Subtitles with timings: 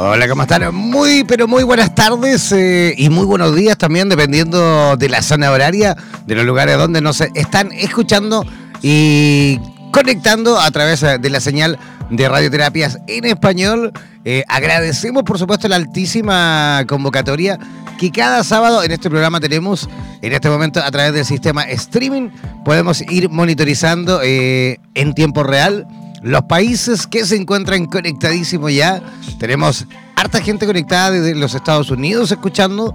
[0.00, 0.72] Hola, ¿cómo están?
[0.72, 5.50] Muy, pero muy buenas tardes eh, y muy buenos días también, dependiendo de la zona
[5.50, 8.46] horaria, de los lugares donde nos están escuchando
[8.80, 9.58] y
[9.90, 13.92] conectando a través de la señal de radioterapias en español.
[14.24, 17.58] Eh, agradecemos, por supuesto, la altísima convocatoria
[17.98, 19.88] que cada sábado en este programa tenemos,
[20.22, 22.28] en este momento a través del sistema streaming,
[22.64, 25.88] podemos ir monitorizando eh, en tiempo real
[26.22, 29.02] los países que se encuentran conectadísimos ya.
[29.38, 32.94] Tenemos harta gente conectada desde los Estados Unidos escuchando.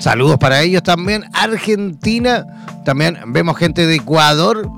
[0.00, 1.24] Saludos para ellos también.
[1.32, 2.46] Argentina,
[2.84, 4.68] también vemos gente de Ecuador,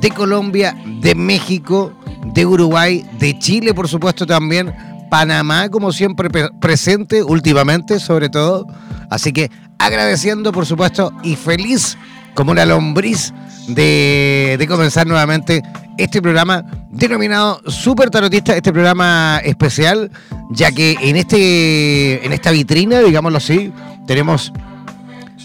[0.00, 1.92] de Colombia, de México,
[2.34, 4.74] de Uruguay, de Chile, por supuesto también.
[5.10, 6.28] Panamá, como siempre,
[6.60, 8.66] presente últimamente, sobre todo.
[9.08, 11.96] Así que agradeciendo, por supuesto, y feliz
[12.36, 13.32] como una lombriz
[13.66, 15.62] de, comenzar nuevamente
[15.98, 20.12] este programa denominado Super Tarotista, este programa especial,
[20.50, 23.72] ya que en, este, en esta vitrina, digámoslo así,
[24.06, 24.52] tenemos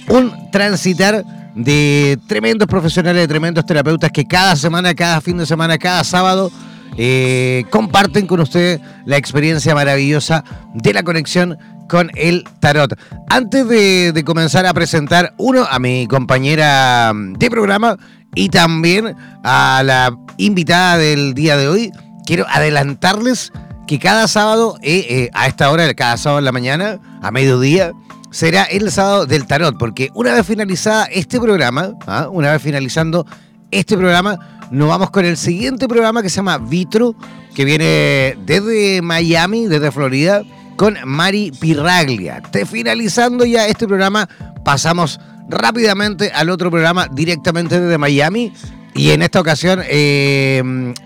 [0.10, 1.26] un transitar
[1.56, 6.52] de tremendos profesionales, de tremendos terapeutas que cada semana, cada fin de semana, cada sábado
[6.98, 10.44] eh, comparten con usted la experiencia maravillosa
[10.74, 11.58] de la conexión
[11.92, 12.98] con el tarot.
[13.30, 17.98] Antes de, comenzar a presentar uno a mi compañera de programa,
[18.34, 19.14] y también
[19.44, 21.92] a la invitada del día de hoy.
[22.26, 23.52] Quiero adelantarles
[23.88, 27.92] que cada sábado, eh, eh, a esta hora, cada sábado en la mañana, a mediodía,
[28.32, 32.30] será el sábado del tarot, porque una vez finalizada este programa, ¿ah?
[32.32, 33.26] una vez finalizando
[33.70, 34.40] este programa,
[34.72, 37.16] nos vamos con el siguiente programa que se llama Vitro,
[37.54, 40.44] que viene desde Miami, desde Florida,
[40.82, 42.42] con Mari Pirraglia.
[42.42, 44.28] Te finalizando ya este programa,
[44.64, 48.52] pasamos rápidamente al otro programa directamente desde Miami.
[48.96, 50.64] Y en esta ocasión, eh,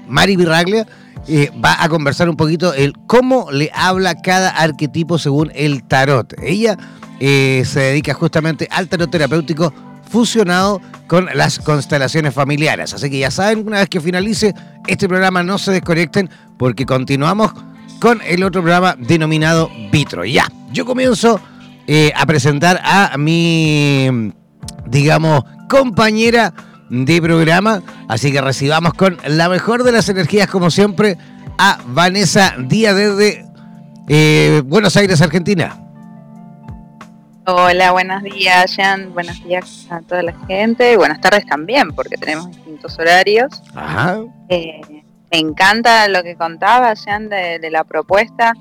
[0.07, 0.87] Mari Virraglia
[1.27, 6.33] eh, va a conversar un poquito el cómo le habla cada arquetipo según el tarot.
[6.41, 6.77] Ella
[7.19, 9.73] eh, se dedica justamente al tarot terapéutico
[10.09, 12.93] fusionado con las constelaciones familiares.
[12.93, 14.53] Así que ya saben, una vez que finalice
[14.87, 17.51] este programa, no se desconecten porque continuamos
[18.05, 20.25] con el otro programa denominado Vitro.
[20.25, 21.41] Ya, yo comienzo
[21.87, 24.31] eh, a presentar a mi,
[24.85, 26.53] digamos, compañera
[26.91, 27.81] de programa.
[28.07, 31.17] Así que recibamos con la mejor de las energías, como siempre,
[31.57, 33.43] a Vanessa Díaz desde
[34.07, 35.75] eh, Buenos Aires, Argentina.
[37.47, 39.15] Hola, buenos días, Jan.
[39.15, 40.95] Buenos días a toda la gente.
[40.95, 43.63] Buenas tardes también, porque tenemos distintos horarios.
[43.73, 44.19] Ajá.
[44.49, 44.79] Eh,
[45.31, 48.53] me encanta lo que contaba, Jan, de la propuesta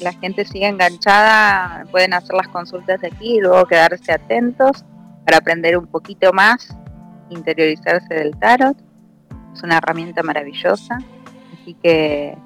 [0.00, 4.84] la gente siga enganchada, pueden hacer las consultas de aquí y luego quedarse atentos
[5.24, 6.76] para aprender un poquito más,
[7.30, 8.76] interiorizarse del tarot.
[9.54, 10.98] Es una herramienta maravillosa,
[11.52, 12.36] así que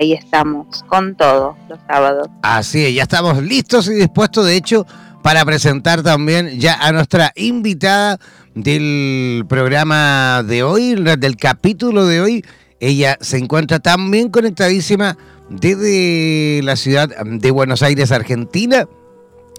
[0.00, 2.28] ahí estamos con todo los sábados.
[2.42, 4.86] Así es, ya estamos listos y dispuestos, de hecho,
[5.22, 8.18] para presentar también ya a nuestra invitada
[8.54, 12.44] del programa de hoy, del capítulo de hoy.
[12.80, 15.16] Ella se encuentra también conectadísima
[15.50, 18.88] desde la ciudad de Buenos Aires, Argentina.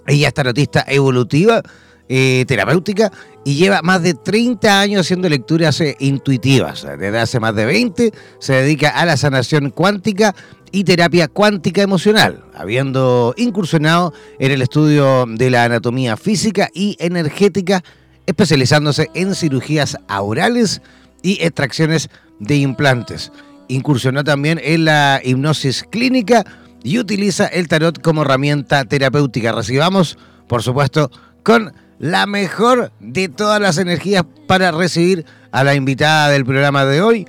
[0.08, 1.62] Ella es tarotista evolutiva,
[2.08, 3.12] eh, terapéutica,
[3.44, 6.82] y lleva más de 30 años haciendo lecturas eh, intuitivas.
[6.98, 10.34] Desde hace más de 20 se dedica a la sanación cuántica
[10.72, 17.84] y terapia cuántica emocional, habiendo incursionado en el estudio de la anatomía física y energética,
[18.26, 20.80] especializándose en cirugías aurales
[21.22, 22.08] y extracciones
[22.42, 23.32] de implantes.
[23.68, 26.44] Incursionó también en la hipnosis clínica
[26.82, 29.52] y utiliza el tarot como herramienta terapéutica.
[29.52, 30.18] Recibamos,
[30.48, 31.10] por supuesto,
[31.42, 37.00] con la mejor de todas las energías para recibir a la invitada del programa de
[37.00, 37.28] hoy.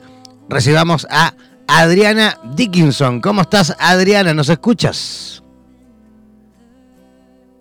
[0.50, 1.33] Recibamos a
[1.68, 3.21] Adriana Dickinson.
[3.21, 4.33] ¿Cómo estás, Adriana?
[4.33, 5.44] ¿Nos escuchas?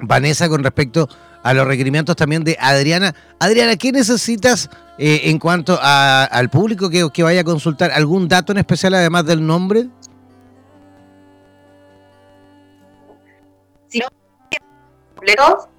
[0.00, 1.08] Vanessa con respecto
[1.42, 3.14] a los requerimientos también de Adriana.
[3.38, 7.92] Adriana, ¿qué necesitas eh, en cuanto al público que, que vaya a consultar?
[7.92, 9.88] ¿Algún dato en especial además del nombre?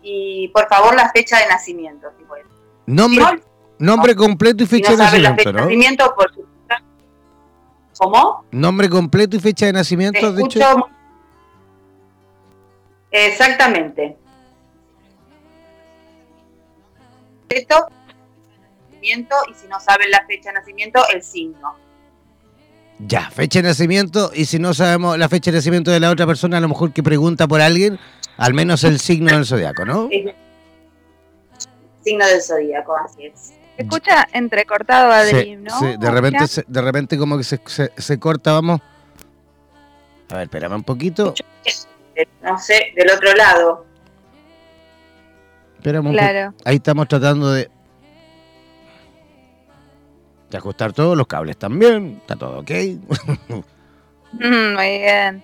[0.02, 2.08] Y por favor la fecha de nacimiento.
[2.86, 3.44] nombre,
[3.80, 6.32] nombre completo y fecha de nacimiento, por
[7.98, 8.46] ¿Cómo?
[8.52, 10.60] Nombre completo y fecha de nacimiento, de hecho.
[13.12, 14.18] Exactamente.
[19.48, 21.76] y si no saben la fecha de nacimiento, el signo.
[23.00, 26.26] Ya, fecha de nacimiento y si no sabemos la fecha de nacimiento de la otra
[26.26, 28.00] persona, a lo mejor que pregunta por alguien,
[28.38, 30.10] al menos el signo del zodiaco, ¿no?
[32.04, 33.54] Signo del zodiaco, así es.
[33.76, 35.78] Se escucha entrecortado, Adri, ¿no?
[35.78, 37.60] Sí, de repente, de repente como que se,
[37.98, 38.80] se, corta, vamos.
[40.32, 41.34] A ver, espérame un poquito.
[42.42, 43.86] No sé, del otro lado.
[45.76, 46.54] Espérame claro.
[46.64, 47.70] Ahí estamos tratando de,
[50.50, 52.20] de ajustar todos los cables también.
[52.22, 52.72] Está todo ok.
[54.34, 55.44] Muy bien.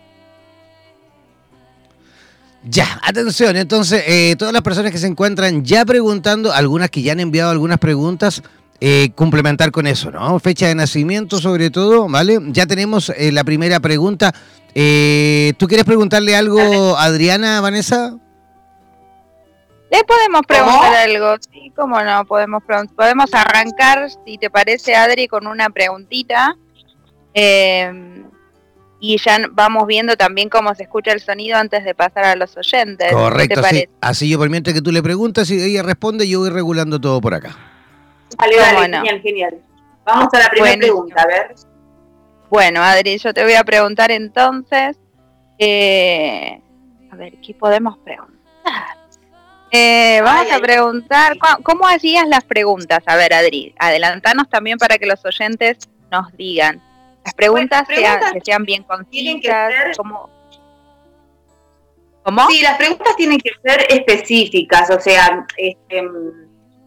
[2.64, 7.14] Ya, atención, entonces, eh, todas las personas que se encuentran ya preguntando, algunas que ya
[7.14, 8.44] han enviado algunas preguntas,
[8.80, 10.40] eh, complementar con eso, ¿no?
[10.40, 12.40] Fecha de nacimiento sobre todo, ¿vale?
[12.50, 14.32] Ya tenemos eh, la primera pregunta.
[14.68, 18.16] ¿Tú quieres preguntarle algo a Adriana, Vanessa?
[19.92, 22.64] Le podemos preguntar algo, sí, cómo no, podemos
[22.96, 26.56] podemos arrancar, si te parece, Adri, con una preguntita.
[27.34, 28.24] Eh,
[29.04, 32.56] y ya vamos viendo también cómo se escucha el sonido antes de pasar a los
[32.56, 33.12] oyentes.
[33.12, 33.90] Correcto, sí.
[34.00, 37.20] Así yo, por mientras que tú le preguntas y ella responde, yo voy regulando todo
[37.20, 37.58] por acá.
[38.38, 39.58] Vale, vale, genial, genial.
[40.06, 41.56] Vamos a la primera pregunta, a ver.
[42.50, 44.98] Bueno, Adri, yo te voy a preguntar entonces,
[45.58, 46.62] eh,
[47.12, 49.01] a ver, ¿qué podemos preguntar?
[49.72, 53.00] Eh, vamos a preguntar, ¿cómo hacías las preguntas?
[53.06, 55.78] A ver, Adri, adelantanos también para que los oyentes
[56.12, 56.82] nos digan.
[57.24, 60.30] Las preguntas, sean, que sean bien concisas, ¿cómo?
[62.50, 66.04] Sí, las preguntas tienen que ser específicas, o sea, este,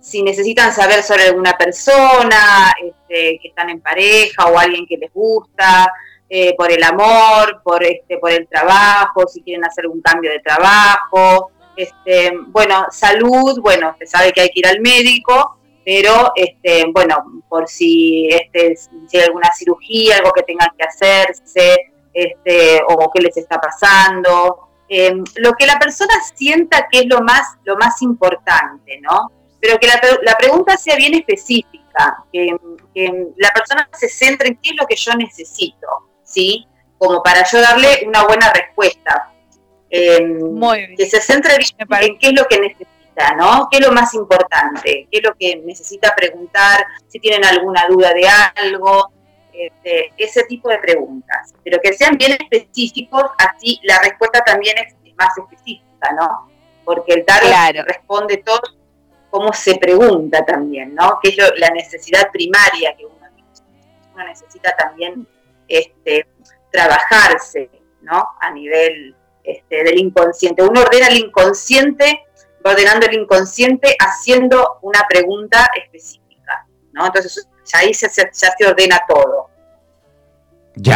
[0.01, 5.13] si necesitan saber sobre alguna persona, este, que están en pareja o alguien que les
[5.13, 5.91] gusta,
[6.29, 10.41] eh, por el amor, por este, por el trabajo, si quieren hacer un cambio de
[10.41, 16.87] trabajo, este, bueno, salud, bueno, se sabe que hay que ir al médico, pero este,
[16.93, 18.75] bueno, por si, este,
[19.13, 21.77] hay alguna cirugía, algo que tengan que hacerse,
[22.13, 27.21] este, o qué les está pasando, em, lo que la persona sienta que es lo
[27.21, 29.31] más, lo más importante, ¿no?
[29.61, 32.57] Pero que la, pregunta sea bien específica, que,
[33.37, 35.89] la persona se centre en qué es lo que yo necesito,
[36.23, 36.67] ¿sí?
[36.99, 39.34] Como para yo darle una buena respuesta.
[39.97, 40.97] Em, Muy bien.
[40.97, 43.69] Que se centre en qué es lo que necesita ¿no?
[43.71, 45.07] ¿Qué es lo más importante?
[45.09, 46.85] ¿Qué es lo que necesita preguntar?
[47.07, 49.13] Si tienen alguna duda de algo,
[49.53, 51.55] este, ese tipo de preguntas.
[51.63, 56.51] Pero que sean bien específicos, así la respuesta también es más específica, ¿no?
[56.85, 58.63] Porque el tarot responde todo
[59.31, 61.21] como se pregunta también, ¿no?
[61.23, 63.15] Que es la necesidad primaria que uno
[64.15, 65.27] uno necesita también
[65.67, 66.27] este,
[66.71, 67.69] trabajarse,
[68.03, 68.29] ¿no?
[68.41, 70.63] A nivel este, del inconsciente.
[70.63, 72.23] Uno ordena el inconsciente,
[72.65, 77.07] ordenando el inconsciente haciendo una pregunta específica, ¿no?
[77.07, 79.51] Entonces ahí se, ya se ordena todo.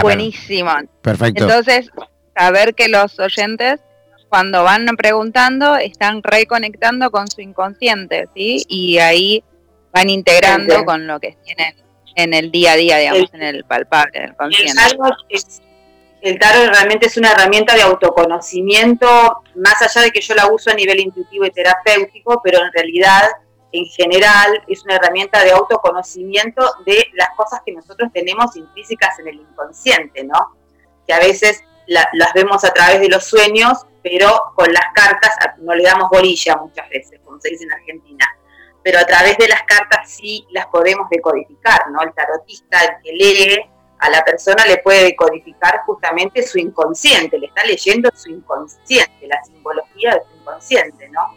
[0.03, 0.73] Buenísimo.
[1.03, 1.45] Perfecto.
[1.45, 1.91] Entonces,
[2.35, 3.81] saber que los oyentes
[4.29, 8.65] cuando van preguntando están reconectando con su inconsciente, ¿sí?
[8.69, 9.43] Y ahí
[9.93, 11.75] van integrando con lo que tienen
[12.15, 14.81] en el día a día, digamos, en el palpable, en el consciente.
[16.21, 20.71] El tarot, realmente es una herramienta de autoconocimiento, más allá de que yo la uso
[20.71, 23.29] a nivel intuitivo y terapéutico, pero en realidad,
[23.71, 29.29] en general, es una herramienta de autoconocimiento de las cosas que nosotros tenemos intrínsecas en
[29.29, 30.57] el inconsciente, ¿no?
[31.07, 35.75] Que a veces las vemos a través de los sueños, pero con las cartas no
[35.75, 38.27] le damos bolilla muchas veces, como se dice en Argentina.
[38.83, 42.03] Pero a través de las cartas sí las podemos decodificar, ¿no?
[42.03, 47.47] El tarotista, el que lee a la persona le puede decodificar justamente su inconsciente, le
[47.47, 51.35] está leyendo su inconsciente, la simbología de su inconsciente, ¿no?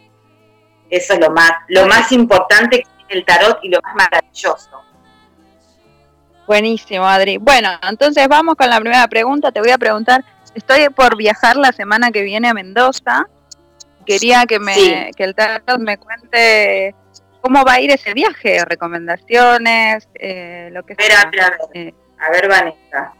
[0.89, 4.81] Eso es lo más, lo más importante que tiene el tarot y lo más maravilloso.
[6.45, 7.37] Buenísimo, Adri.
[7.37, 9.51] Bueno, entonces vamos con la primera pregunta.
[9.51, 13.27] Te voy a preguntar estoy por viajar la semana que viene a Mendoza.
[14.05, 16.95] Quería que me que el tarot me cuente
[17.41, 21.21] cómo va a ir ese viaje, recomendaciones, eh, lo que sea.
[21.21, 21.57] Espera, a ver.
[21.73, 23.13] Eh, a ver, Vanessa.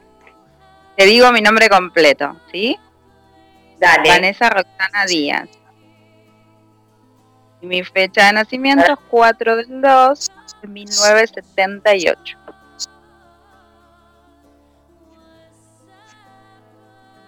[0.96, 2.80] Te digo mi nombre completo, ¿sí?
[3.80, 4.10] Dale.
[4.10, 5.50] Vanessa Roxana Díaz.
[7.62, 10.32] Y mi fecha de nacimiento es 4 del 2
[10.62, 12.38] de 1978.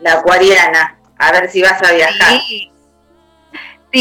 [0.03, 2.42] la acuariana, a ver si vas a viajar.
[2.42, 2.73] Sí.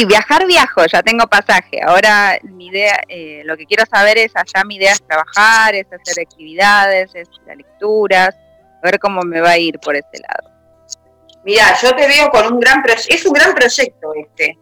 [0.06, 1.80] Viajar viajo, ya tengo pasaje.
[1.84, 5.86] Ahora mi idea, eh, lo que quiero saber es allá mi idea es trabajar, es
[5.92, 10.50] hacer actividades, es hacer lecturas, a ver cómo me va a ir por ese lado.
[11.44, 14.58] Mira, yo te veo con un gran proyecto, es un gran proyecto este,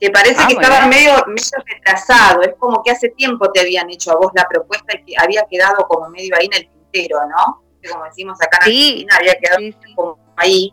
[0.00, 3.90] que parece ah, que estaba medio, medio retrasado, es como que hace tiempo te habían
[3.90, 7.18] hecho a vos la propuesta y que había quedado como medio ahí en el tintero,
[7.28, 7.62] ¿no?
[7.90, 9.60] Como decimos acá en Argentina, había quedado
[9.94, 10.72] como ahí.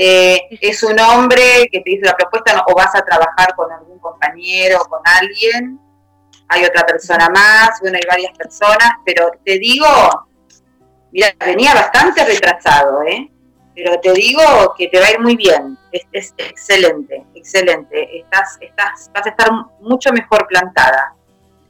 [0.00, 3.98] Eh, es un hombre que te dice la propuesta o vas a trabajar con algún
[3.98, 5.80] compañero, con alguien,
[6.46, 9.88] hay otra persona más, bueno, hay varias personas, pero te digo,
[11.10, 13.28] mira, venía bastante retrasado, ¿eh?
[13.74, 19.10] pero te digo que te va a ir muy bien, es, excelente, excelente, estás, estás,
[19.12, 19.50] vas a estar
[19.80, 21.12] mucho mejor plantada,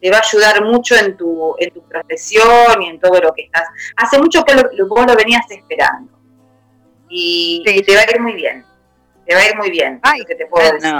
[0.03, 3.45] te va a ayudar mucho en tu, en tu profesión y en todo lo que
[3.45, 3.65] estás.
[3.97, 6.18] Hace mucho que lo, vos lo venías esperando
[7.09, 8.65] y, te va a ir muy bien.
[9.27, 10.01] Te va a ir muy bien.
[10.03, 10.95] Ay, que te puedo decir.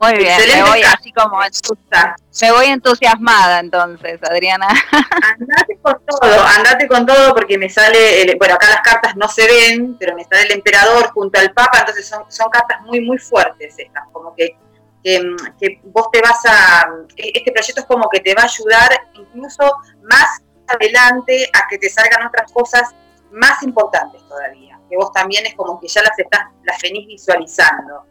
[0.00, 4.66] Muy bien, me voy así como me voy entusiasmada entonces, Adriana.
[5.38, 9.46] Andate con todo, andate con todo porque me sale, bueno, acá las cartas no se
[9.46, 13.18] ven, pero me sale el emperador junto al papa, entonces son, son cartas muy, muy
[13.18, 14.56] fuertes estas, como que,
[15.04, 18.88] que, que vos te vas a, este proyecto es como que te va a ayudar
[19.12, 19.70] incluso
[20.02, 22.94] más adelante a que te salgan otras cosas
[23.30, 28.04] más importantes todavía, que vos también es como que ya las estás, las venís visualizando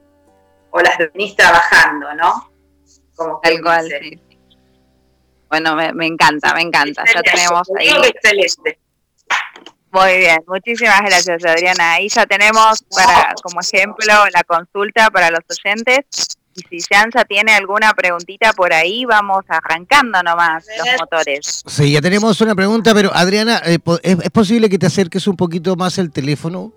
[0.71, 2.51] o las venís trabajando, ¿no?
[3.15, 4.21] Como que Tal sí.
[5.49, 7.03] Bueno, me, encanta, me encanta.
[7.11, 7.89] ya tenemos ahí.
[8.07, 8.79] Excelente.
[9.91, 11.93] Muy bien, muchísimas gracias Adriana.
[11.93, 16.37] Ahí ya tenemos para como ejemplo la consulta para los oyentes
[16.69, 21.63] y si Jansa tiene alguna preguntita por ahí, vamos arrancando nomás los motores.
[21.65, 25.75] Sí, ya tenemos una pregunta, pero Adriana, eh, ¿es, posible que te acerques un poquito
[25.75, 26.73] más el teléfono?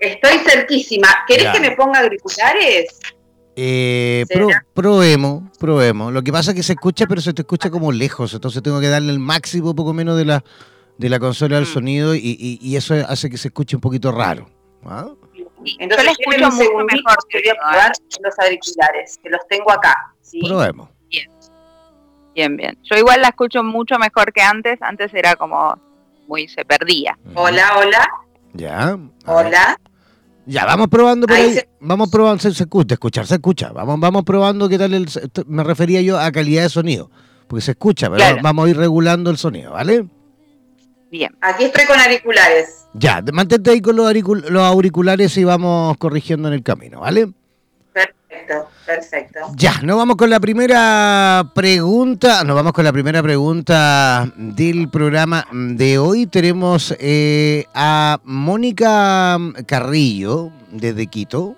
[0.00, 1.08] Estoy cerquísima.
[1.26, 2.98] ¿Querés que me ponga auriculares?
[3.56, 4.26] Eh,
[4.74, 6.12] probemos, probemos.
[6.12, 8.80] Lo que pasa es que se escucha, pero se te escucha como lejos, entonces tengo
[8.80, 10.44] que darle el máximo, poco menos de la,
[10.98, 11.72] de la consola del mm.
[11.72, 14.50] sonido y, y, eso hace que se escuche un poquito raro.
[14.84, 15.08] ¿ah?
[15.78, 17.16] Entonces, yo escucho mucho mejor.
[17.28, 20.14] Que voy a probar los auriculares, que los tengo acá.
[20.22, 20.40] ¿sí?
[20.46, 20.88] Probemos.
[21.08, 21.30] Bien.
[22.34, 22.78] Bien, bien.
[22.82, 24.80] Yo igual la escucho mucho mejor que antes.
[24.82, 25.78] Antes era como
[26.28, 27.18] muy, se perdía.
[27.34, 28.08] Hola, hola.
[28.52, 28.98] Ya.
[29.26, 29.78] Hola.
[30.46, 31.58] Ya, vamos probando por ahí.
[31.80, 33.72] Vamos probando, se, escucha, escuchar, se escucha.
[33.72, 35.08] Vamos, vamos probando qué tal el,
[35.46, 37.10] me refería yo a calidad de sonido.
[37.48, 40.06] Porque se escucha, pero vamos a ir regulando el sonido, ¿vale?
[41.10, 41.36] Bien.
[41.40, 42.85] Aquí estoy con auriculares.
[42.98, 47.28] Ya, mantente ahí con los, auriculares y vamos corrigiendo en el camino, ¿vale?
[47.92, 49.40] Perfecto, perfecto.
[49.54, 52.42] Ya, nos vamos con la primera pregunta.
[52.44, 56.26] Nos vamos con la primera pregunta del programa de hoy.
[56.26, 61.54] Tenemos eh, a Mónica Carrillo desde Quito.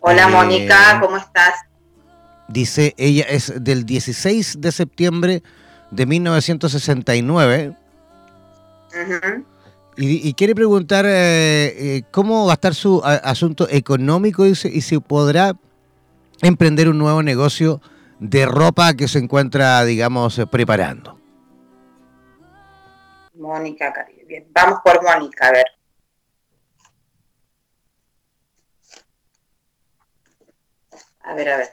[0.00, 1.54] Hola Mónica, eh, ¿cómo estás?
[2.46, 5.42] Dice, ella es del 16 de septiembre
[5.90, 7.76] de 1969.
[9.96, 15.52] Y, quiere preguntar eh, eh, cómo estar su asunto económico y si podrá
[16.42, 17.80] emprender un nuevo negocio
[18.18, 21.18] de ropa que se encuentra, digamos, preparando.
[23.34, 25.66] Mónica, bien, vamos por Mónica, a ver.
[31.20, 31.72] A ver, a ver.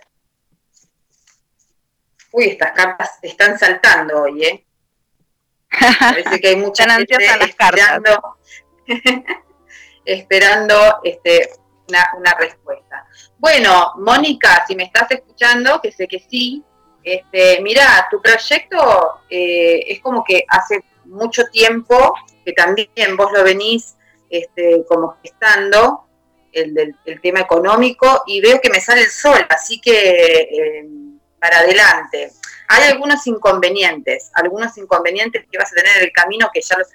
[2.31, 4.65] Uy, estas cartas están saltando hoy, ¿eh?
[5.99, 8.37] Parece que hay mucha gente esperando,
[10.05, 11.49] esperando este,
[12.17, 13.05] una, respuesta.
[13.37, 16.63] Bueno, Mónica, si me estás escuchando, que sé que sí,
[17.03, 22.13] este, mira, tu proyecto eh, es como que hace mucho tiempo
[22.45, 23.95] que también vos lo venís
[24.29, 26.05] este, como gestando,
[26.51, 30.85] el del tema económico, y veo que me sale el sol, así que eh,
[31.39, 32.31] para adelante.
[32.73, 36.87] Hay algunos inconvenientes, algunos inconvenientes que vas a tener en el camino que ya los,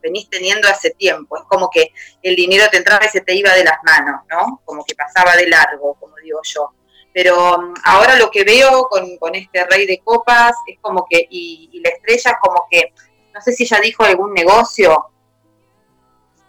[0.00, 1.36] venís teniendo hace tiempo.
[1.36, 1.90] Es como que
[2.22, 4.60] el dinero te entraba y se te iba de las manos, ¿no?
[4.64, 6.74] Como que pasaba de largo, como digo yo.
[7.12, 11.70] Pero mm, ahora lo que veo con, este rey de copas es como que, y,
[11.72, 12.92] y la estrella como que,
[13.32, 15.06] no sé si ya dijo algún negocio,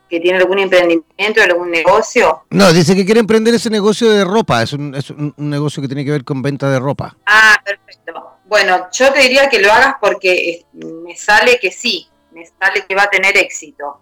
[0.09, 2.43] que tiene algún emprendimiento, algún negocio.
[2.49, 5.87] No, dice que quiere emprender ese negocio de ropa, es un, es un, negocio que
[5.87, 7.15] tiene que ver con venta de ropa.
[7.25, 8.37] Ah, perfecto.
[8.45, 12.95] Bueno, yo te diría que lo hagas porque me sale que sí, me sale que
[12.95, 13.99] va a tener éxito,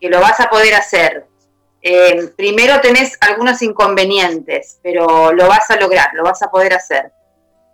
[0.00, 1.26] que lo vas a poder hacer.
[1.82, 7.12] Eh, primero tenés algunos inconvenientes, pero lo vas a lograr, lo vas a poder hacer.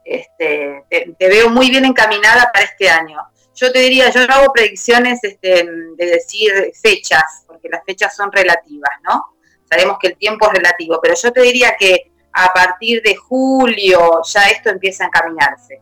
[0.05, 3.19] Este, te veo muy bien encaminada para este año
[3.55, 5.64] yo te diría, yo no hago predicciones este,
[5.97, 9.37] de decir fechas, porque las fechas son relativas, ¿no?
[9.69, 14.21] Sabemos que el tiempo es relativo, pero yo te diría que a partir de julio
[14.25, 15.81] ya esto empieza a encaminarse.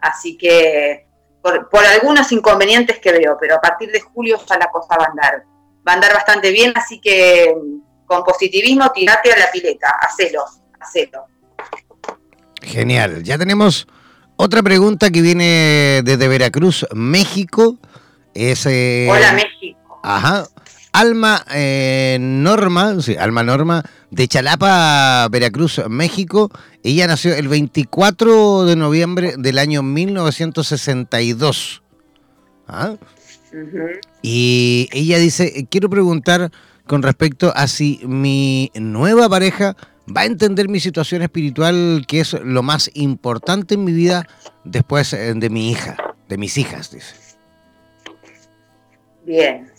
[0.00, 1.06] Así que
[1.40, 5.10] por, algunos inconvenientes que veo, pero a partir de julio ya la cosa va a
[5.10, 5.44] andar.
[5.86, 7.54] Va a andar bastante bien, así que
[8.06, 10.44] con positivismo tirate a la pileta, hacelo,
[10.80, 11.26] hacelo.
[12.62, 13.86] Genial, ya tenemos
[14.36, 17.78] otra pregunta que viene desde Veracruz, México.
[18.34, 20.00] Es, eh, Hola, México.
[20.02, 20.46] Ajá.
[20.92, 26.50] Alma eh, Norma, sí, Alma Norma, de Chalapa, Veracruz, México.
[26.82, 31.82] Ella nació el 24 de noviembre del año 1962.
[32.68, 32.96] ¿Ah?
[34.22, 36.50] Y ella dice, quiero preguntar
[36.86, 39.76] con respecto a si mi nueva pareja
[40.14, 44.26] va a entender mi situación espiritual, que es lo más importante en mi vida
[44.64, 45.96] después eh, de mi hija,
[46.28, 47.14] de mis hijas, dice.
[49.24, 49.71] Bien.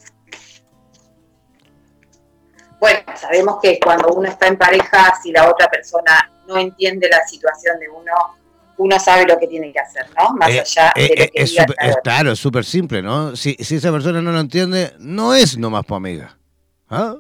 [2.83, 7.25] Bueno, sabemos que cuando uno está en pareja, si la otra persona no entiende la
[7.25, 8.11] situación de uno,
[8.75, 10.33] uno sabe lo que tiene que hacer, ¿no?
[10.33, 11.55] Más eh, allá de lo eh, que es,
[12.03, 13.37] Claro, es súper simple, ¿no?
[13.37, 16.37] Si, si esa persona no lo entiende, no es nomás tu amiga.
[16.89, 17.15] ¿Ah?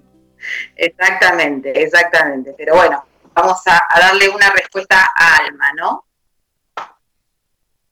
[0.75, 2.53] Exactamente, exactamente.
[2.57, 3.01] Pero bueno,
[3.33, 6.05] vamos a, darle una respuesta a Alma, ¿no?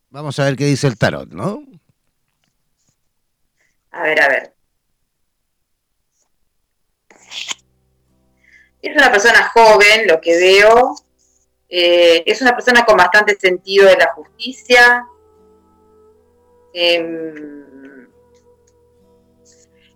[0.09, 1.63] Vamos a ver qué dice el tarot, ¿no?
[3.91, 4.60] A ver, a ver.
[8.81, 10.95] Es una persona joven, lo que veo.
[11.69, 15.05] Eh, es una persona con bastante sentido de la justicia.
[16.73, 17.61] Eh,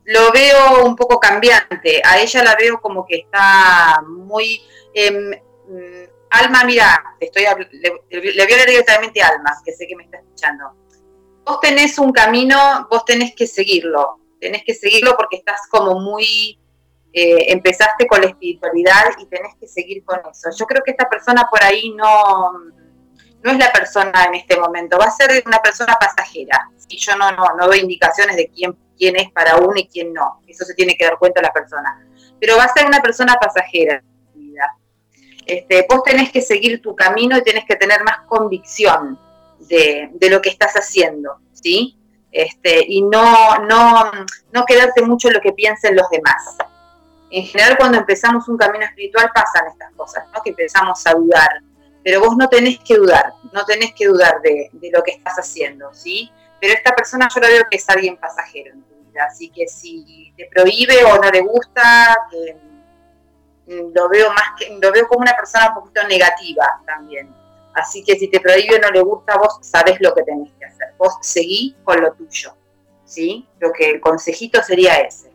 [0.05, 2.01] lo veo un poco cambiante.
[2.03, 4.61] A ella la veo como que está muy...
[4.93, 5.31] Em,
[5.67, 10.03] mm, Alma, mira, estoy, le, voy a leer directamente a Alma, que sé que me
[10.03, 10.75] está escuchando.
[11.45, 14.19] Vos tenés un camino, vos tenés que seguirlo.
[14.39, 16.59] Tenés que seguirlo porque estás como muy...
[17.17, 20.49] Eh, empezaste con la espiritualidad y tenés que seguir con eso.
[20.57, 22.51] Yo creo que esta persona por ahí no,
[23.41, 26.69] no es la persona en este momento, va a ser una persona pasajera.
[26.89, 30.13] Y yo no, no, no doy indicaciones de quién quién es para uno y quién
[30.13, 30.41] no.
[30.47, 32.05] Eso se tiene que dar cuenta la persona.
[32.39, 34.03] Pero va a ser una persona pasajera.
[35.45, 39.19] Este, vos tenés que seguir tu camino y tenés que tener más convicción
[39.59, 41.99] de, lo que estás haciendo, ¿sí?
[42.31, 44.11] Este, y no, no,
[44.51, 46.57] no quedarte mucho en lo que piensen los demás.
[47.35, 50.41] En general, cuando empezamos un camino espiritual pasan estas cosas, ¿no?
[50.41, 51.49] Que empezamos a dudar.
[52.01, 55.93] Pero vos no tenés que dudar, no tenés que dudar de, lo que estás haciendo,
[55.93, 56.31] ¿sí?
[56.61, 59.67] pero esta persona yo la veo que es alguien pasajero en tu vida, así que
[59.67, 62.15] si te prohíbe o no le gusta,
[63.67, 67.35] mm, lo veo más que, lo veo como una persona un poquito negativa también.
[67.73, 70.65] Así que si te prohíbe o no le gusta, vos sabés lo que tenés que
[70.65, 70.93] hacer.
[70.97, 72.55] Vos seguí con lo tuyo.
[73.03, 73.45] ¿Sí?
[73.59, 75.34] Lo que el consejito sería ese.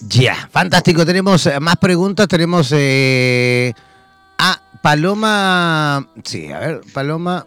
[0.00, 1.04] Ya, fantástico.
[1.04, 2.28] Tenemos eh, más preguntas.
[2.28, 3.72] Tenemos eh,
[4.38, 6.08] a Paloma.
[6.24, 7.46] Sí, a ver, Paloma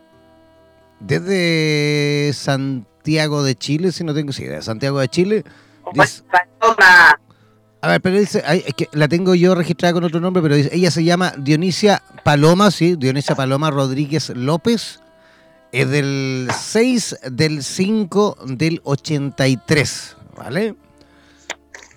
[1.01, 5.43] desde Santiago de Chile, si no tengo idea, Santiago de Chile.
[7.81, 8.43] a ver, pero dice,
[8.77, 12.69] que la tengo yo registrada con otro nombre, pero dice, ella se llama Dionisia Paloma,
[12.71, 14.99] sí, Dionisia Paloma Rodríguez López.
[15.71, 20.75] Es del 6 del 5 del 83, ¿vale?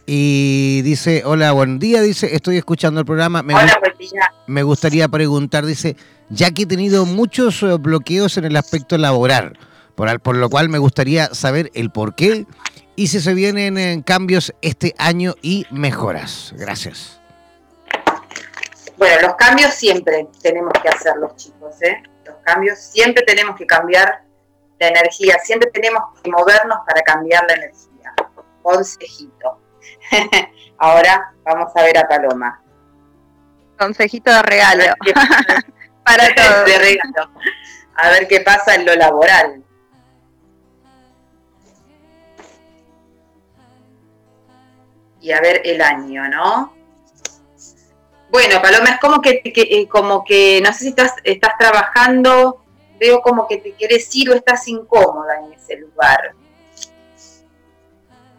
[0.07, 3.43] Y dice, hola, buen día, dice, estoy escuchando el programa.
[3.43, 4.33] Me hola, buen día.
[4.47, 5.97] Me gustaría preguntar, dice,
[6.29, 9.59] ya que he tenido muchos eh, bloqueos en el aspecto laboral,
[9.95, 12.47] por, por lo cual me gustaría saber el por qué
[12.97, 16.55] y si se vienen eh, cambios este año y mejoras.
[16.57, 17.21] Gracias.
[18.97, 22.03] Bueno, los cambios siempre tenemos que hacerlos, chicos, ¿eh?
[22.25, 24.23] Los cambios siempre tenemos que cambiar
[24.79, 28.15] la energía, siempre tenemos que movernos para cambiar la energía.
[28.63, 29.64] Consejito.
[30.79, 32.63] Ahora vamos a ver a Paloma.
[33.79, 34.85] Consejito de regalo.
[36.05, 36.67] Para todos.
[36.67, 37.31] De regalo.
[37.97, 39.63] A ver qué pasa en lo laboral.
[45.21, 46.75] Y a ver el año, ¿no?
[48.31, 52.63] Bueno, Paloma, es como que, eh, como que no sé si estás, estás trabajando,
[52.99, 56.35] veo como que te quieres ir o estás incómoda en ese lugar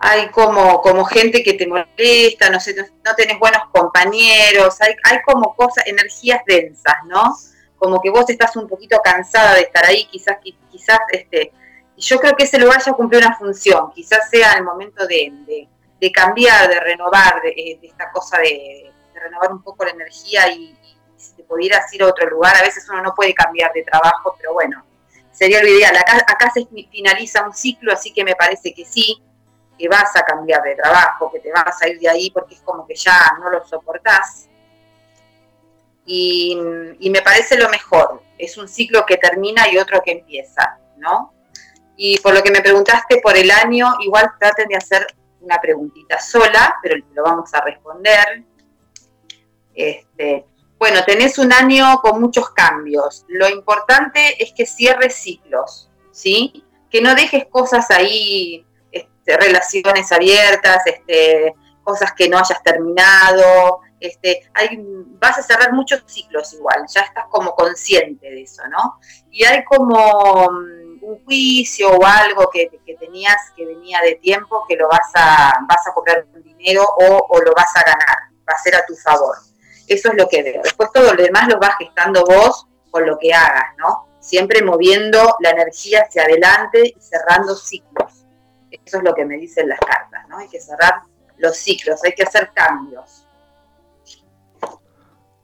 [0.08, 5.20] hay como, como gente que te molesta, no sé, no, tenés buenos compañeros, hay, hay
[5.24, 7.36] como cosas, energías densas, ¿no?
[7.76, 10.38] Como que vos estás un poquito cansada de estar ahí, quizás,
[10.70, 11.52] quizás, este,
[11.98, 15.68] yo creo que ese lugar ya cumplió una función, quizás sea el momento de,
[16.00, 20.78] de, cambiar, de renovar, de, esta cosa de, renovar un poco la energía y,
[21.18, 24.36] si te pudieras ir a otro lugar, a veces uno no puede cambiar de trabajo,
[24.38, 24.86] pero bueno,
[25.32, 25.98] sería lo ideal.
[25.98, 29.25] Acá, acá se finaliza un ciclo, así que me parece que sí,
[29.78, 32.62] que vas a cambiar de trabajo, que te vas a ir de ahí porque es
[32.62, 34.48] como que ya no lo soportás.
[36.06, 36.56] Y,
[37.10, 41.34] me parece lo mejor, es un ciclo que termina y otro que empieza, ¿no?
[41.98, 45.08] Y por lo que me preguntaste por el año, igual traten de hacer
[45.42, 48.44] una preguntita sola, pero lo vamos a responder.
[49.74, 50.46] Este,
[50.78, 53.26] bueno, tenés un año con muchos cambios.
[53.28, 56.66] Lo importante es que cierres ciclos, ¿sí?
[56.92, 58.65] Que no dejes cosas ahí
[59.26, 64.50] relaciones abiertas, este, cosas que no hayas terminado, este,
[65.20, 69.00] vas a cerrar muchos ciclos igual, ya estás como consciente de eso, ¿no?
[69.32, 74.76] Y hay como mm, un juicio o algo que, tenías que venía de tiempo que
[74.76, 78.58] lo vas a, vas a cobrar un dinero o, lo vas a ganar, va a
[78.58, 79.36] ser a tu favor.
[79.88, 80.62] Eso es lo que veo.
[80.64, 84.08] Después todo lo demás lo vas gestando vos con lo que hagas, ¿no?
[84.20, 88.05] Siempre moviendo la energía hacia adelante y cerrando ciclos.
[88.86, 90.38] Eso es lo que me dicen las cartas, ¿no?
[90.38, 91.02] Hay que cerrar
[91.38, 93.26] los ciclos, hay que hacer cambios.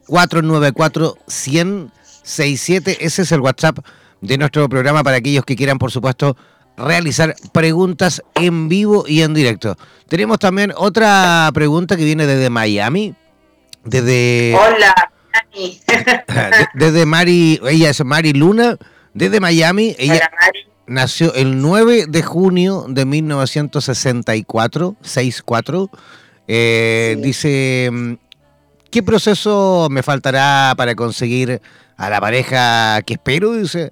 [0.07, 3.79] 494 167 Ese es el WhatsApp
[4.21, 6.35] de nuestro programa para aquellos que quieran, por supuesto,
[6.77, 9.77] realizar preguntas en vivo y en directo.
[10.07, 13.15] Tenemos también otra pregunta que viene desde Miami.
[13.83, 14.55] Desde.
[14.55, 14.93] Hola,
[15.53, 15.79] Miami.
[16.73, 18.77] desde Mari, ella es Mari Luna,
[19.13, 19.95] desde Miami.
[19.99, 20.29] Ella
[20.87, 25.89] nació el 9 de junio de 1964, 64.
[26.47, 28.13] Eh, dice, mm,
[28.91, 31.61] ¿qué proceso me faltará para conseguir
[31.97, 33.53] a la pareja que espero?
[33.53, 33.91] Dice,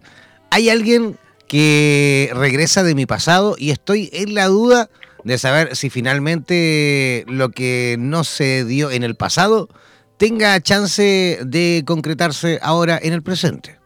[0.50, 4.90] hay alguien que regresa de mi pasado y estoy en la duda
[5.24, 9.70] de saber si finalmente lo que no se dio en el pasado
[10.18, 13.80] tenga chance de concretarse ahora en el presente.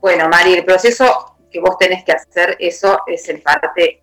[0.00, 4.02] Bueno, Mari, el proceso que vos tenés que hacer, eso es el parte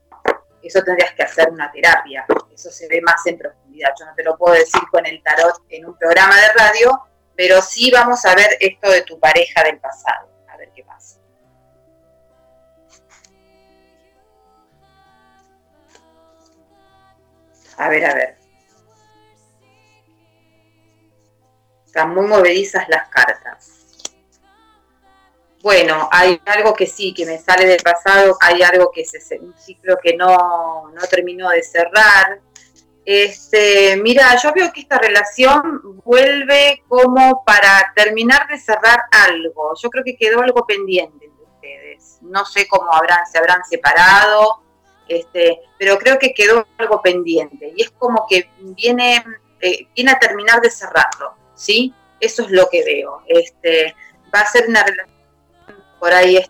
[0.68, 3.90] eso tendrías que hacer una terapia, eso se ve más en profundidad.
[4.00, 7.62] Yo no te lo puedo decir con el tarot en un programa de radio, pero
[7.62, 11.20] sí vamos a ver esto de tu pareja del pasado, a ver qué pasa.
[17.78, 18.38] A ver, a ver.
[21.86, 23.81] Están muy movedizas las cartas.
[25.62, 29.54] Bueno, hay algo que sí, que me sale del pasado, hay algo que es un
[29.58, 32.40] ciclo que no, no terminó de cerrar.
[33.06, 39.74] Este, mira, yo veo que esta relación vuelve como para terminar de cerrar algo.
[39.82, 42.18] Yo creo que quedó algo pendiente de ustedes.
[42.22, 44.62] No sé cómo habrán, se habrán separado,
[45.08, 49.24] Este, pero creo que quedó algo pendiente y es como que viene,
[49.60, 51.94] eh, viene a terminar de cerrarlo, ¿sí?
[52.20, 53.22] Eso es lo que veo.
[53.28, 53.94] Este,
[54.34, 55.21] va a ser una relación
[56.02, 56.44] por ahí,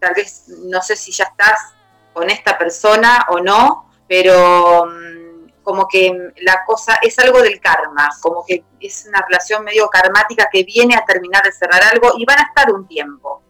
[0.00, 1.72] tal vez, no sé si ya estás
[2.12, 8.10] con esta persona o no, pero mm, como que la cosa es algo del karma,
[8.20, 12.24] como que es una relación medio karmática que viene a terminar de cerrar algo y
[12.24, 13.40] van a estar un tiempo,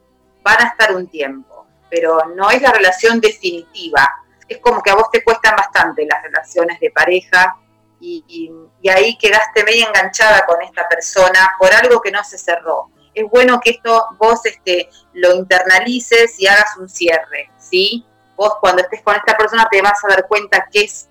[0.43, 4.07] van a estar un tiempo, pero no es la relación definitiva.
[4.47, 7.57] Es como que a vos te cuestan bastante las relaciones de pareja
[8.01, 8.53] y,
[8.95, 12.91] ahí quedaste medio enganchada con esta persona por algo que no se cerró.
[13.15, 18.05] Es bueno que esto vos este, lo internalices y hagas un cierre, ¿sí?
[18.37, 21.09] Vos cuando estés con esta persona te vas a dar cuenta qué es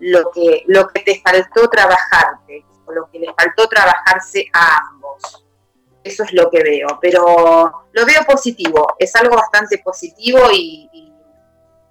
[0.00, 5.44] lo que, lo que te faltó trabajarte o lo que le faltó trabajarse a ambos.
[6.02, 11.12] Eso es lo que veo, pero lo veo positivo, es algo bastante positivo y, y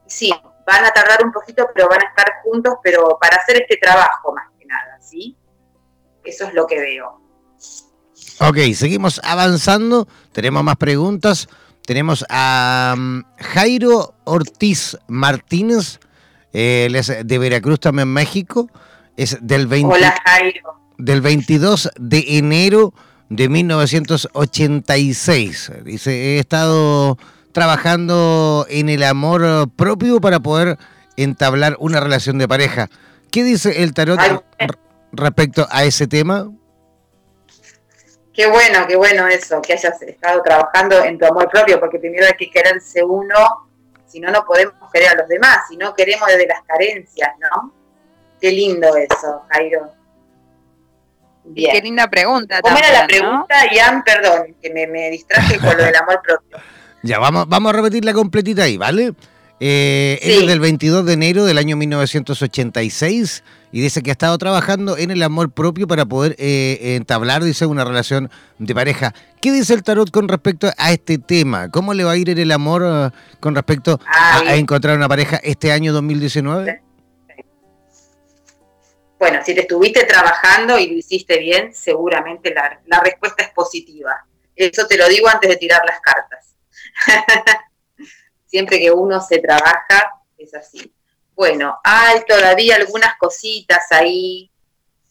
[0.05, 0.31] sí,
[0.65, 4.33] van a tardar un poquito, pero van a estar juntos, pero para hacer este trabajo
[4.33, 5.37] más que nada, ¿sí?
[6.23, 7.22] Eso es lo que veo.
[8.39, 11.47] Ok, seguimos avanzando, tenemos más preguntas.
[11.85, 15.99] Tenemos a um, Jairo Ortiz Martínez,
[16.53, 18.69] él es de Veracruz también, México.
[19.17, 20.79] Es del, 20, Hola, Jairo.
[20.97, 22.93] del 22 de enero
[23.29, 25.71] de 1986.
[25.83, 27.17] Dice, he estado
[27.51, 30.77] trabajando en el amor propio para poder
[31.17, 32.89] entablar una relación de pareja.
[33.31, 34.19] ¿Qué dice el tarot
[35.11, 36.47] respecto a ese tema?
[38.33, 42.25] Qué bueno, qué bueno eso, que hayas estado trabajando en tu amor propio, porque primero
[42.25, 43.35] hay que quererse uno,
[44.07, 47.71] si no, no podemos querer a los demás, si no queremos desde las carencias, ¿no?
[48.41, 49.91] Qué lindo eso, Jairo.
[51.45, 51.73] Bien.
[51.73, 52.61] Qué linda pregunta.
[52.61, 54.03] ¿Cómo era la pregunta, Ian?
[54.03, 56.57] Perdón, que me, me distraje con lo del amor propio.
[57.05, 59.11] Ya, vamos, vamos a repetirla completita ahí, ¿vale?
[59.59, 63.43] Eh, es del 22 de enero del año 1986
[63.73, 67.65] y dice que ha estado trabajando en el amor propio para poder eh, entablar, dice,
[67.65, 69.15] una relación de pareja.
[69.41, 71.71] ¿Qué dice el tarot con respecto a este tema?
[71.71, 73.09] ¿Cómo le va a ir en el amor eh,
[73.39, 76.83] con respecto a, encontrar una pareja este año 2019?
[79.17, 84.23] Bueno, si te estuviste trabajando y lo hiciste bien, seguramente la, la respuesta es positiva.
[84.55, 86.55] Eso te lo digo antes de tirar las cartas.
[88.45, 90.93] siempre que uno se trabaja, es así.
[91.35, 94.51] Bueno, hay todavía algunas cositas ahí.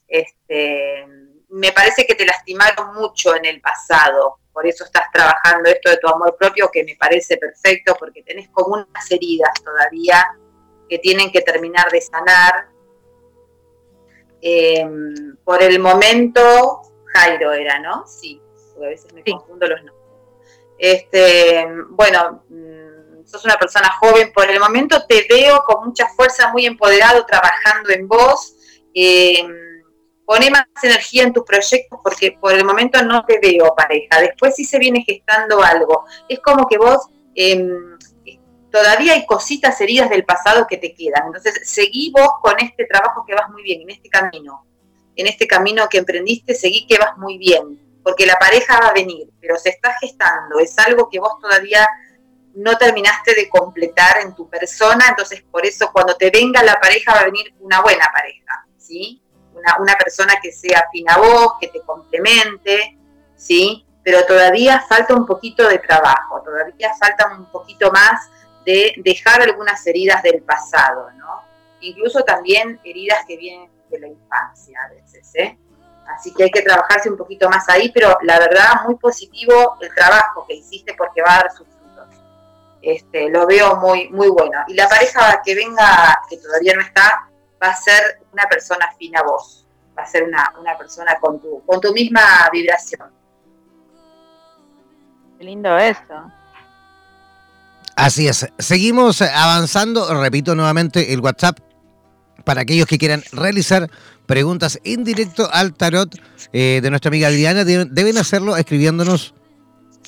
[0.06, 1.06] Este,
[1.48, 5.96] me parece que te lastimaron mucho en el pasado, por eso estás trabajando esto de
[5.96, 10.36] tu amor propio, que me parece perfecto, porque tenés como unas heridas todavía
[10.88, 12.68] que tienen que terminar de sanar.
[14.42, 16.82] Em, por el momento,
[17.14, 18.06] Jairo era, ¿no?
[18.06, 18.42] Sí,
[18.74, 20.02] porque a veces me confundo los nombres.
[20.78, 22.44] Este, bueno,
[23.24, 27.90] sos una persona joven, por el momento te veo con mucha fuerza, muy empoderado, trabajando
[27.90, 28.54] en vos.
[28.94, 29.46] Eh,
[30.24, 34.20] pone más energía en tus proyectos porque por el momento no te veo pareja.
[34.20, 36.04] Después sí se viene gestando algo.
[36.28, 37.98] Es como que vos em,
[38.72, 41.26] todavía hay cositas heridas del pasado que te quedan.
[41.26, 44.66] Entonces, seguí vos con este trabajo que vas muy bien, en este camino.
[45.14, 47.78] En este camino que emprendiste, seguí que vas muy bien.
[48.02, 50.58] Porque la pareja va a venir, pero se está gestando.
[50.58, 51.86] Es algo que vos todavía
[52.54, 57.14] no terminaste de completar en tu persona, entonces por eso cuando te venga la pareja
[57.14, 59.22] va a venir una buena pareja, ¿sí?
[59.54, 62.98] Una, persona que sea afín a vos, que te complemente,
[63.36, 63.86] ¿sí?
[64.02, 68.28] Pero todavía falta un poquito de trabajo, todavía falta un poquito más
[68.64, 71.42] de dejar algunas heridas del pasado, ¿no?
[71.80, 75.58] Incluso también heridas que vienen de la infancia a veces, ¿eh?
[76.06, 79.94] Así que hay que trabajarse un poquito más ahí, pero la verdad, muy positivo el
[79.94, 81.66] trabajo que hiciste porque va a dar sus
[82.82, 84.58] este, lo veo muy, muy bueno.
[84.66, 87.28] Y la pareja que venga, que todavía no está,
[87.62, 89.66] va a ser una persona fina a vos,
[89.96, 93.10] va a ser una, persona con tu, con tu misma vibración.
[95.38, 96.32] Qué lindo eso.
[97.94, 98.46] Así es.
[98.58, 100.20] Seguimos avanzando.
[100.20, 101.58] Repito nuevamente el WhatsApp
[102.44, 103.88] para aquellos que quieran realizar
[104.26, 106.08] preguntas en directo al tarot
[106.52, 107.64] eh, de nuestra amiga Adriana.
[107.64, 109.34] Deben hacerlo escribiéndonos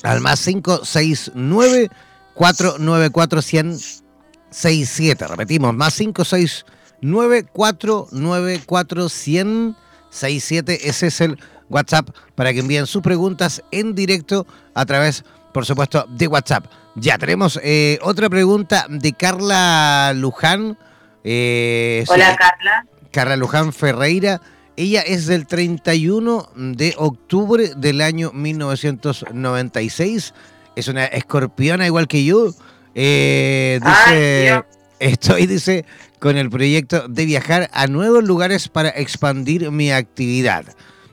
[0.03, 1.89] al más 569
[2.35, 13.01] 494 167 Repetimos, más 569 494 167 Ese es el WhatsApp para que envíen sus
[13.01, 16.65] preguntas en directo a través, por supuesto, de WhatsApp.
[16.95, 20.77] Ya tenemos eh, otra pregunta de Carla Luján.
[21.23, 22.85] Eh, Hola, Carla.
[23.11, 24.41] Carla Luján Ferreira.
[24.77, 30.33] Ella es del 31 de octubre del año 1996
[30.75, 32.51] es una escorpiona igual que yo.
[32.93, 34.63] Eh, dice,
[34.99, 35.85] estoy, dice,
[36.19, 40.65] con el proyecto de viajar a nuevos lugares para expandir mi actividad.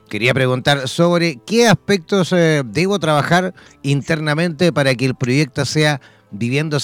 [0.09, 5.99] Quería preguntar sobre qué aspectos eh, debo trabajar internamente para que el proyecto sea
[6.29, 6.77] viviendo,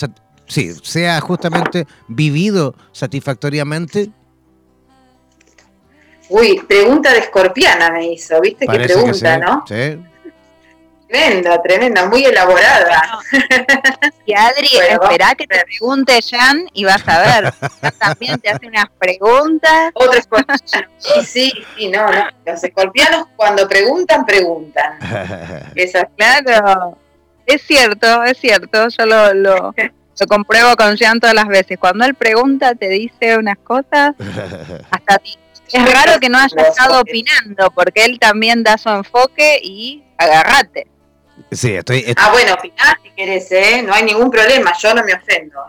[0.48, 4.10] sí, sea justamente vivido satisfactoriamente.
[6.30, 9.64] Uy, pregunta de escorpiana me hizo, ¿viste qué pregunta, no?
[9.68, 10.00] Sí.
[11.10, 13.20] Tremenda, tremenda, muy elaborada.
[14.28, 17.54] Y Adri, espera que te pregunte Jan y vas a ver.
[17.98, 19.92] también te hace unas preguntas.
[19.96, 20.28] Otras
[21.00, 22.26] Sí, sí, sí, no, no.
[22.46, 25.00] Los escorpianos cuando preguntan, preguntan.
[25.76, 26.96] Eso, claro.
[27.48, 28.88] Es cierto, es cierto.
[28.90, 31.80] Yo lo, lo, lo compruebo con Jan todas las veces.
[31.80, 34.14] Cuando él pregunta, te dice unas cosas
[34.92, 35.36] hasta ti.
[35.74, 40.88] Es raro que no haya estado opinando, porque él también da su enfoque y agarrate.
[41.52, 43.84] Sí, estoy, Ah, bueno, opinar si querés, ¿eh?
[43.84, 45.60] No hay ningún problema, yo no me ofendo.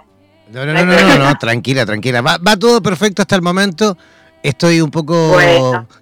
[0.51, 2.21] No, no, no, no, no, tranquila, tranquila.
[2.23, 3.97] Va, va, todo perfecto hasta el momento.
[4.43, 5.39] Estoy un poco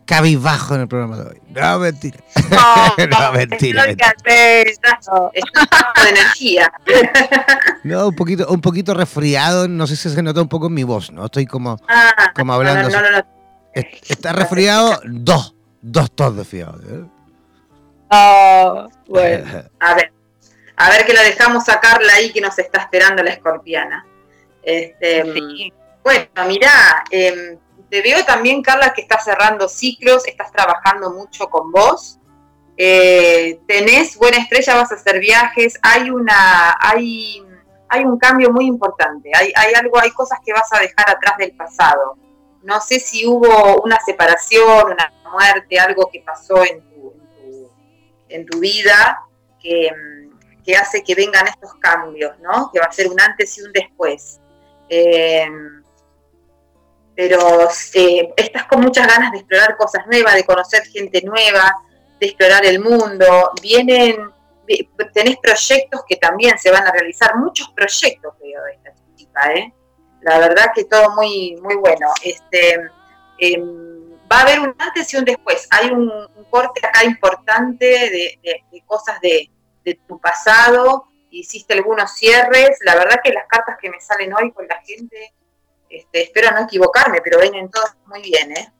[0.05, 1.43] cabizbajo en el programa de hoy.
[1.49, 2.19] No, mentira.
[2.51, 3.87] No, no mentira.
[3.87, 4.17] mentira.
[4.25, 6.73] de energía.
[7.83, 9.67] No, un poquito, un poquito resfriado.
[9.67, 11.27] No sé si se nota un poco en mi voz, ¿no?
[11.27, 12.89] Estoy como, ah, como hablando.
[12.89, 13.27] No, no, no,
[13.75, 16.81] Está resfriado, dos, dos tos de fiado.
[16.89, 17.05] ¿eh?
[18.11, 19.65] Oh, bueno.
[19.81, 20.13] A ver,
[20.81, 24.07] a ver que la dejamos sacarla ahí que nos está esperando la escorpiana.
[24.63, 25.25] Este,
[26.05, 27.59] Bueno, mirá, em,
[27.91, 32.19] te veo también, Carla, que estás cerrando ciclos, estás trabajando mucho con vos.
[32.77, 37.43] Eh, tenés buena estrella, vas a hacer viajes, hay una, hay,
[37.89, 41.39] hay un cambio muy importante, hay, hay algo, hay cosas que vas a dejar atrás
[41.39, 42.17] del pasado.
[42.63, 46.88] No sé si hubo una separación, una muerte, algo que pasó en
[48.29, 49.19] en tu vida
[49.61, 49.91] que,
[50.79, 52.71] hace que vengan estos cambios, ¿no?
[52.71, 54.39] Que va a ser un antes y un después.
[54.91, 55.83] Em,
[57.17, 61.75] pero eh, estás con muchas ganas de explorar cosas nuevas, de conocer gente nueva,
[62.21, 63.53] de explorar el mundo.
[63.63, 64.31] Vienen,
[65.15, 69.73] tenés proyectos que también se van a realizar, muchos proyectos veo de esta chica, ¿eh?
[70.21, 72.09] La verdad que todo muy, muy bueno.
[72.23, 72.75] Este,
[73.39, 73.88] em,
[74.31, 75.67] va a haber un antes y un después.
[75.71, 76.11] Hay un,
[76.51, 79.51] corte acá importante de, cosas de,
[80.07, 82.79] tu pasado, hiciste algunos cierres.
[82.83, 85.35] La verdad que las cartas que me salen hoy con la gente,
[85.89, 88.73] este, espero no equivocarme, pero vienen todos muy bien, ¿eh?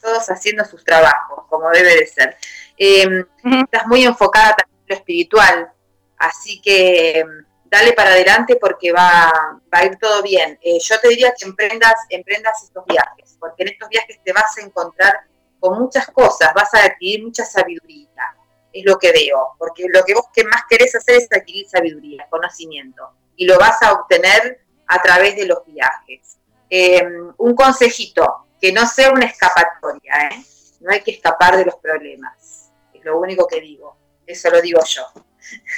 [0.00, 2.36] Todos haciendo sus trabajos, como debe de ser.
[2.76, 3.24] Em,
[3.62, 5.72] estás muy enfocada también en lo espiritual,
[6.18, 9.32] así que em, dale para adelante porque va,
[9.70, 10.58] a ir todo bien.
[10.62, 14.56] Eh, yo te diría que emprendas, emprendas estos viajes, porque en estos viajes te vas
[14.58, 15.20] a encontrar
[15.60, 18.36] con muchas cosas, vas a adquirir mucha sabiduría,
[18.72, 22.26] es lo que veo, porque lo que vos que más querés hacer es adquirir sabiduría,
[22.30, 26.38] conocimiento, y lo vas a obtener a través de los viajes.
[26.70, 27.02] Eh,
[27.38, 30.44] un consejito, que no sea una escapatoria, ¿eh?
[30.80, 33.96] no hay que escapar de los problemas, es lo único que digo,
[34.26, 35.02] eso lo digo yo.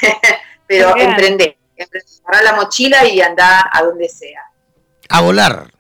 [0.67, 1.57] Pero emprender
[2.25, 4.43] agarra la mochila y anda a donde sea.
[5.09, 5.73] A volar.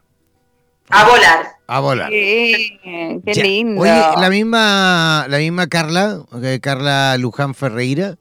[0.91, 1.47] A volar.
[1.67, 2.11] A volar.
[2.11, 3.81] qué lindo.
[3.81, 6.21] Oye, la misma, la misma Carla,
[6.61, 8.17] Carla Luján Ferreira,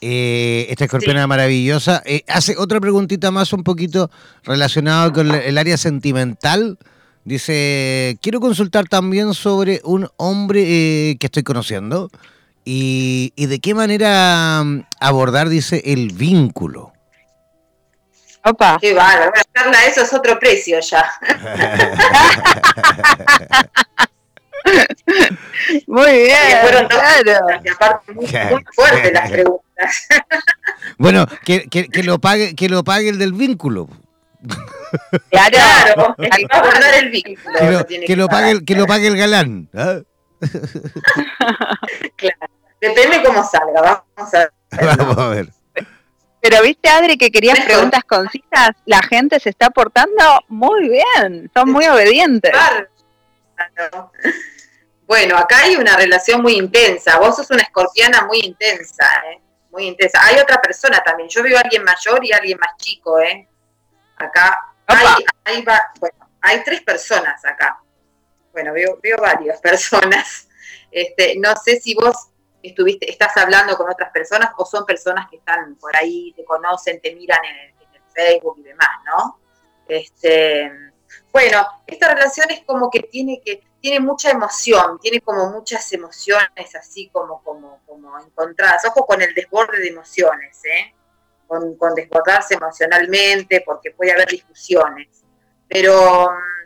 [0.00, 4.10] eh, esta escorpiona maravillosa, eh, hace otra preguntita más un poquito
[4.44, 6.78] relacionada con el área sentimental.
[7.24, 10.62] Dice, quiero consultar también sobre un hombre
[11.10, 12.10] eh, que estoy conociendo
[12.64, 16.92] y, y, de qué manera mm, abordar, dice, el vínculo.
[18.44, 18.78] Opa.
[18.80, 19.32] Qué bárbaro.
[19.52, 21.10] Carla, eso es otro precio ya.
[25.86, 26.58] muy bien.
[26.62, 27.60] Fueron claro.
[27.64, 30.08] y aparte muy, muy fuertes las preguntas.
[30.98, 33.88] bueno, que, que, que, lo pague, que lo pague el del vínculo.
[35.30, 37.58] Claro, claro hay que abordar el vínculo.
[37.58, 39.68] Que lo, que, lo pague, el, que lo pague el galán.
[39.72, 40.02] ¿eh?
[42.16, 42.52] claro.
[42.80, 44.04] Depende cómo salga.
[44.16, 44.52] Vamos a ver.
[44.96, 45.48] Vamos a ver.
[46.40, 48.70] Pero viste, Adri, que querías preguntas concisas.
[48.84, 52.52] La gente se está portando muy bien, son muy obedientes.
[55.06, 57.18] Bueno, acá hay una relación muy intensa.
[57.18, 59.40] Vos sos una escorpiana muy intensa, ¿eh?
[59.70, 60.20] Muy intensa.
[60.22, 61.28] Hay otra persona también.
[61.28, 63.48] Yo veo a alguien mayor y a alguien más chico, ¿eh?
[64.16, 65.64] Acá hay,
[65.98, 67.80] bueno, hay tres personas acá.
[68.52, 70.48] Bueno, veo, veo varias personas.
[70.90, 72.28] Este, no sé si vos
[72.62, 77.00] estuviste, estás hablando con otras personas o son personas que están por ahí, te conocen,
[77.00, 77.78] te miran en el,
[78.14, 79.38] Facebook y demás, ¿no?
[79.86, 80.72] Este,
[81.30, 86.74] bueno, esta relación es como que tiene que tiene mucha emoción, tiene como muchas emociones
[86.74, 88.84] así como como como encontradas.
[88.86, 90.94] Ojo con el desborde de emociones, ¿eh?
[91.46, 95.22] Con, con desbordarse emocionalmente, porque puede haber discusiones.
[95.68, 96.57] Pero mm,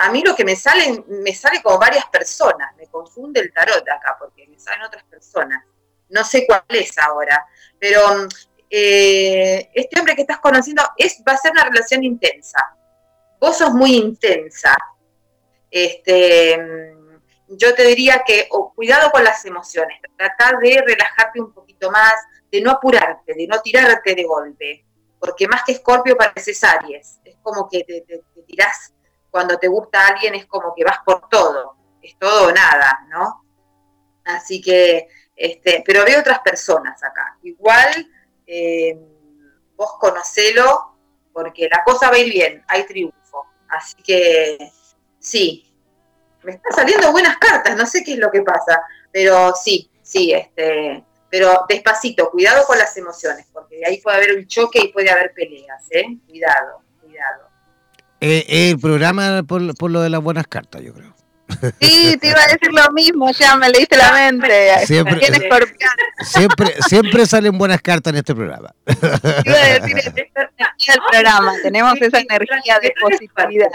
[0.00, 3.86] a mí lo que me sale, me sale como varias personas, me confunde el tarot
[3.86, 5.62] acá, porque me salen otras personas.
[6.08, 7.46] No sé cuál es ahora,
[7.78, 8.26] pero
[8.70, 12.58] eh, este hombre que estás conociendo va a ser una relación intensa.
[13.38, 14.74] Vos sos muy intensa.
[15.70, 16.58] Este,
[17.48, 22.14] yo te diría que cuidado con las emociones, tratar de relajarte un poquito más,
[22.50, 24.86] de no apurarte, de no tirarte de golpe,
[25.18, 28.94] porque más que Escorpio pareces Aries, es como que te, te, tirás
[29.30, 33.44] cuando te gusta alguien, es como que vas por todo, es todo o nada, ¿no?
[34.24, 37.38] Así que, este, pero veo otras personas acá.
[37.42, 38.08] Igual
[38.46, 38.98] eh,
[39.76, 40.96] vos conocelo,
[41.32, 43.46] porque la cosa va a ir bien, hay triunfo.
[43.68, 44.58] Así que
[45.18, 45.72] sí,
[46.42, 50.32] me están saliendo buenas cartas, no sé qué es lo que pasa, pero sí, sí,
[50.32, 55.10] este, pero despacito, cuidado con las emociones, porque ahí puede haber un choque y puede
[55.10, 56.04] haber peleas, ¿eh?
[56.26, 57.49] Cuidado, cuidado.
[58.20, 61.14] Eh, el programa por, por lo de las buenas cartas, yo creo.
[61.80, 64.86] Sí, te iba a decir lo mismo, ya me leíste la mente.
[64.86, 65.20] Siempre,
[66.22, 68.74] siempre, siempre salen buenas cartas en este programa.
[68.84, 68.94] Te
[69.44, 70.14] iba a decir, es
[70.88, 73.68] el programa, tenemos esa energía de positividad.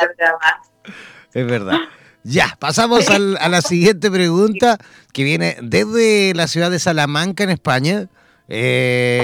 [1.33, 1.77] Es verdad.
[2.23, 4.77] Ya, pasamos al, a la siguiente pregunta
[5.13, 8.07] que viene desde la ciudad de Salamanca, en España.
[8.47, 9.23] Eh,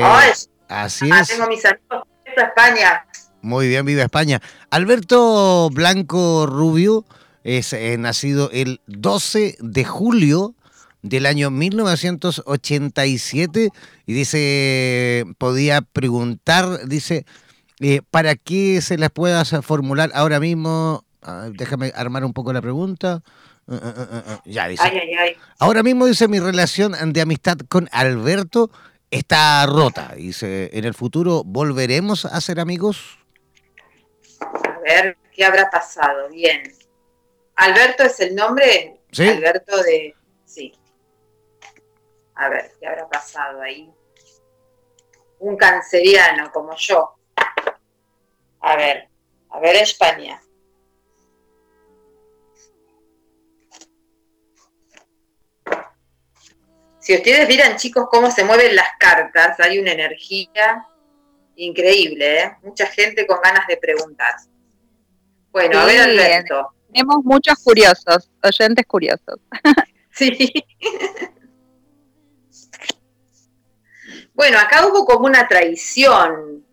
[0.67, 1.29] así ah, es.
[1.29, 2.03] Tengo mis amigos
[2.35, 3.05] de España.
[3.41, 4.41] Muy bien, vive España.
[4.69, 7.03] Alberto Blanco Rubio
[7.43, 10.53] es eh, nacido el 12 de julio
[11.01, 13.69] del año 1987
[14.05, 17.25] y dice, podía preguntar, dice,
[17.79, 21.03] eh, ¿para qué se las pueda formular ahora mismo?
[21.51, 23.21] déjame armar un poco la pregunta.
[23.67, 24.81] Uh, uh, uh, ya dice.
[25.59, 28.71] Ahora mismo dice mi relación de amistad con Alberto
[29.11, 30.15] está rota.
[30.15, 33.20] Dice, ¿en el futuro volveremos a ser amigos?
[34.41, 36.29] A ver, ¿qué habrá pasado?
[36.29, 36.63] Bien.
[37.55, 38.99] Alberto es el nombre.
[39.11, 39.27] ¿Sí?
[39.27, 40.15] Alberto de.
[40.45, 40.73] Sí.
[42.35, 43.91] A ver, ¿qué habrá pasado ahí?
[45.39, 47.15] Un canceriano como yo.
[48.61, 49.09] A ver,
[49.49, 50.41] a ver España.
[56.99, 60.85] Si ustedes vieran, chicos, cómo se mueven las cartas, hay una energía
[61.55, 62.57] increíble, ¿eh?
[62.63, 64.35] Mucha gente con ganas de preguntar.
[65.51, 66.73] Bueno, a ver, Alberto.
[66.93, 69.39] Tenemos muchos curiosos, oyentes curiosos.
[70.13, 70.65] Sí.
[74.33, 76.65] Bueno, acá hubo como una traición.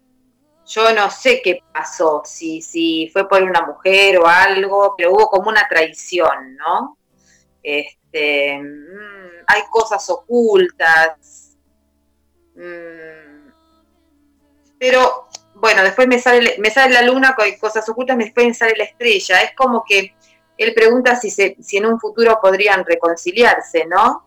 [0.66, 5.28] Yo no sé qué pasó, si, si fue por una mujer o algo, pero hubo
[5.28, 6.98] como una traición, ¿no?
[7.62, 11.56] Este, mm, hay cosas ocultas.
[12.54, 13.27] Mm,
[14.78, 18.74] pero bueno, después me sale, me sale la luna con cosas ocultas, después me sale
[18.76, 19.42] la estrella.
[19.42, 20.14] Es como que
[20.56, 24.24] él pregunta si, se, si en un futuro podrían reconciliarse, ¿no?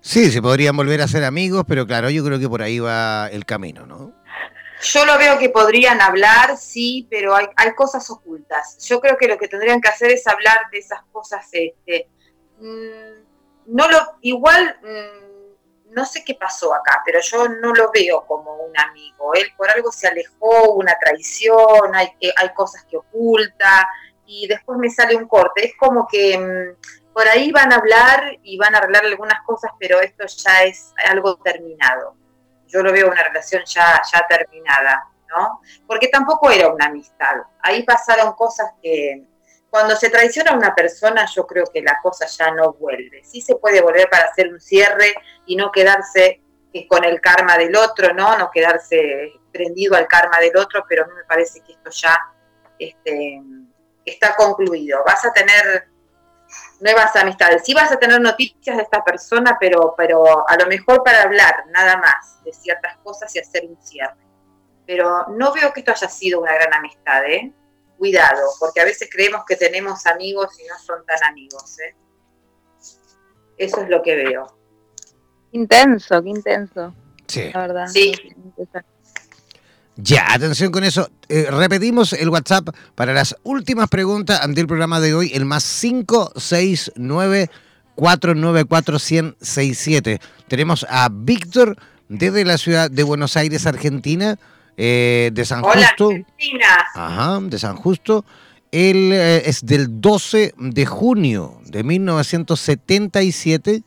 [0.00, 3.28] Sí, se podrían volver a ser amigos, pero claro, yo creo que por ahí va
[3.28, 4.12] el camino, ¿no?
[4.82, 8.78] Yo lo veo que podrían hablar, sí, pero hay, hay cosas ocultas.
[8.88, 12.08] Yo creo que lo que tendrían que hacer es hablar de esas cosas, este,
[12.58, 13.20] mmm,
[13.66, 15.29] no lo, igual, mmm,
[15.90, 19.34] no sé qué pasó acá, pero yo no lo veo como un amigo.
[19.34, 23.88] Él por algo se alejó, una traición, hay, eh, hay cosas que oculta,
[24.26, 25.66] y después me sale un corte.
[25.66, 29.72] Es como que mmm, por ahí van a hablar y van a arreglar algunas cosas,
[29.78, 32.20] pero esto ya es algo terminado
[32.70, 35.60] yo lo veo una relación ya, ya terminada, ¿no?
[35.86, 37.36] Porque tampoco era una amistad.
[37.62, 39.24] Ahí pasaron cosas que
[39.70, 43.22] cuando se traiciona a una persona, yo creo que la cosa ya no vuelve.
[43.24, 45.14] Sí se puede volver para hacer un cierre
[45.46, 46.42] y no quedarse
[46.72, 48.36] eh, con el karma del otro, ¿no?
[48.36, 52.18] No quedarse prendido al karma del otro, pero a mí me parece que esto ya
[52.78, 53.40] este,
[54.04, 55.02] está concluido.
[55.06, 55.88] Vas a tener
[56.80, 57.62] nuevas amistades.
[57.64, 61.64] Sí vas a tener noticias de esta persona, pero, pero a lo mejor para hablar
[61.68, 64.16] nada más de ciertas cosas y hacer un cierre.
[64.84, 67.52] Pero no veo que esto haya sido una gran amistad, ¿eh?
[68.00, 71.94] Cuidado, porque a veces creemos que tenemos amigos y no son tan amigos, ¿eh?
[73.58, 74.56] Eso es lo que veo.
[75.52, 76.94] Intenso, qué intenso.
[77.26, 77.50] Sí.
[77.52, 77.86] La verdad.
[77.88, 78.14] Sí.
[79.96, 81.10] Ya, atención con eso.
[81.28, 85.62] Eh, repetimos el WhatsApp para las últimas preguntas ante el programa de hoy, el más
[85.82, 87.50] 569
[87.96, 91.76] 494 167 Tenemos a Víctor
[92.08, 94.38] desde la ciudad de Buenos Aires, Argentina,
[94.82, 96.08] eh, de San Justo.
[96.08, 96.86] Argentina.
[96.94, 98.24] Ajá, de San Justo.
[98.72, 103.82] Él eh, es del 12 de junio de 1977.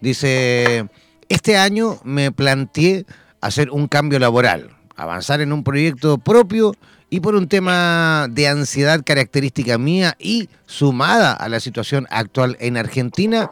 [0.00, 0.88] Dice,
[1.28, 3.04] este año me planteé
[3.42, 6.74] hacer un cambio laboral avanzar en un proyecto propio
[7.10, 12.78] y por un tema de ansiedad característica mía y sumada a la situación actual en
[12.78, 13.50] Argentina,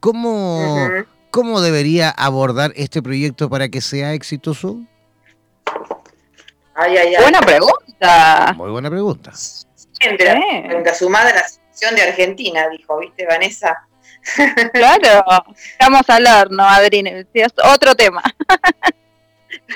[0.00, 0.88] ¿cómo,
[1.30, 4.80] ¿cómo debería abordar este proyecto para que sea exitoso?
[6.74, 8.52] Buena pregunta.
[8.56, 9.32] Muy buena pregunta.
[10.00, 13.86] Entre, sumada a la situación de Argentina, dijo, ¿viste, Vanessa?
[14.72, 15.24] Claro,
[15.78, 17.28] vamos a hablar, ¿no, Adrien?
[17.32, 18.22] Es otro tema.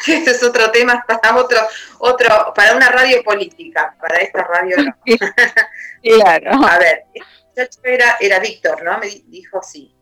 [0.06, 1.58] Este es otro tema para otro,
[1.98, 4.76] otro, para una radio política, para esta radio
[6.02, 6.66] Claro.
[6.66, 7.04] A ver,
[7.54, 8.98] este era, era Víctor, ¿no?
[8.98, 9.94] Me dijo sí.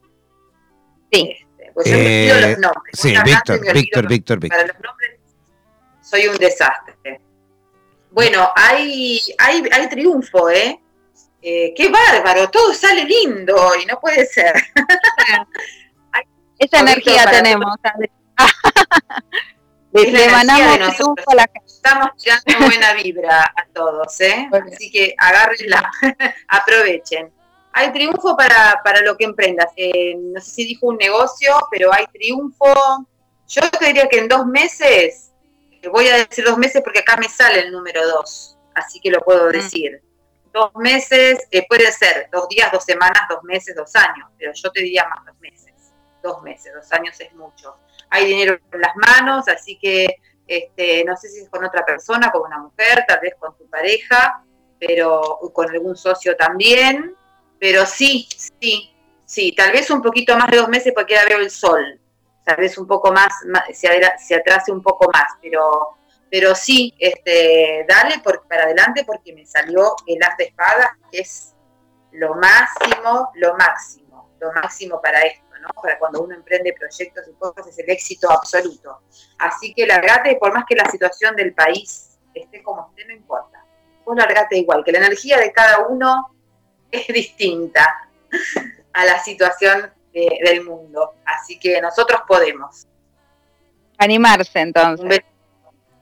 [1.13, 1.37] Sí.
[1.59, 2.95] Este, pues eh, los nombres.
[2.95, 4.49] Sí, Víctor, Víctor, Víctor, Víctor.
[4.49, 5.06] Para los nombres
[6.07, 7.21] soy un desastre.
[8.11, 10.81] Bueno, hay, hay, hay triunfo, ¿eh?
[11.43, 11.75] ¿eh?
[11.77, 14.55] qué bárbaro, todo sale lindo y no puede ser.
[16.59, 17.75] Esa energía tenemos.
[19.93, 21.67] Le mandamos triunfo a la gente.
[21.67, 24.49] Estamos tirando buena vibra a todos, ¿eh?
[24.73, 25.91] Así que agárrenla,
[26.49, 27.31] aprovechen.
[27.73, 29.71] Hay triunfo para, para lo que emprendas.
[29.77, 32.73] Eh, no sé si dijo un negocio, pero hay triunfo.
[33.49, 35.33] Yo te diría que en dos meses
[35.91, 39.21] voy a decir dos meses porque acá me sale el número dos, así que lo
[39.21, 39.53] puedo mm.
[39.53, 40.03] decir.
[40.53, 44.73] Dos meses, eh, puede ser dos días, dos semanas, dos meses, dos años, pero yo
[44.73, 45.75] te diría más dos meses.
[46.23, 47.77] Dos meses, dos años es mucho.
[48.11, 50.17] Hay dinero en las manos, así que
[50.47, 53.69] este, no sé si es con otra persona, con una mujer, tal vez con tu
[53.69, 54.43] pareja,
[54.79, 57.15] pero con algún socio también.
[57.59, 58.29] Pero sí,
[58.61, 62.01] sí, sí, tal vez un poquito más de dos meses porque ya veo el sol,
[62.47, 63.29] tal vez un poco más,
[63.73, 65.97] se, atrase un poco más, pero,
[66.31, 71.19] pero sí, este, dale por, para adelante porque me salió el as de espadas, que
[71.19, 71.55] es
[72.13, 75.69] lo máximo, lo máximo, lo máximo para esto, ¿no?
[75.83, 79.01] Para cuando uno emprende proyectos y cosas es el éxito absoluto.
[79.39, 83.65] Así que largate, por más que la situación del país esté como esté, no importa.
[84.05, 86.31] Vos largate igual, que la energía de cada uno
[86.93, 88.09] es distinta
[88.93, 89.93] a la situación
[90.45, 91.15] del mundo.
[91.25, 92.87] Así que nosotros podemos.
[93.99, 95.21] Animarse entonces.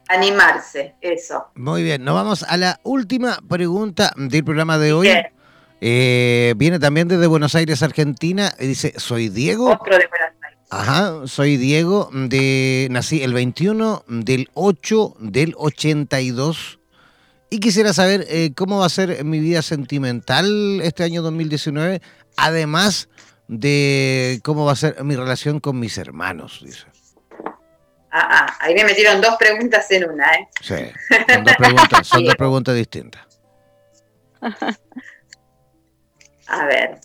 [0.08, 1.46] Animarse, eso.
[1.54, 5.08] Muy bien, nos vamos a la última pregunta del programa de hoy.
[5.80, 8.52] Eh, viene también desde Buenos Aires, Argentina.
[8.58, 9.70] Dice, soy Diego.
[9.70, 10.58] Otro de Buenos Aires.
[10.70, 16.80] Ajá, soy Diego, de, nací el 21 del 8 del 82
[17.54, 22.02] y quisiera saber eh, cómo va a ser mi vida sentimental este año 2019,
[22.36, 23.08] además
[23.48, 26.86] de cómo va a ser mi relación con mis hermanos, dice.
[28.10, 30.48] Ah, ah, ahí me metieron dos preguntas en una, ¿eh?
[30.60, 30.76] Sí,
[31.28, 33.22] son dos preguntas, son dos preguntas distintas.
[36.46, 37.00] A ver.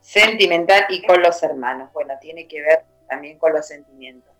[0.00, 1.90] Sentimental y con los hermanos.
[1.92, 4.34] Bueno, tiene que ver también con los sentimientos.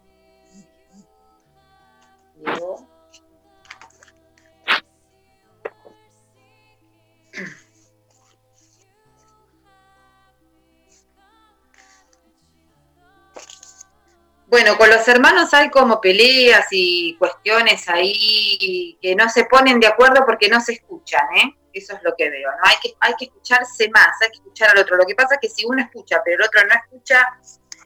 [14.55, 19.88] Bueno, con los hermanos hay como peleas y cuestiones ahí que no se ponen de
[19.88, 21.57] acuerdo porque no se escuchan, ¿eh?
[21.72, 22.59] Eso es lo que veo, ¿no?
[22.62, 24.96] Hay que, hay que escucharse más, hay que escuchar al otro.
[24.96, 27.36] Lo que pasa es que si uno escucha pero el otro no escucha,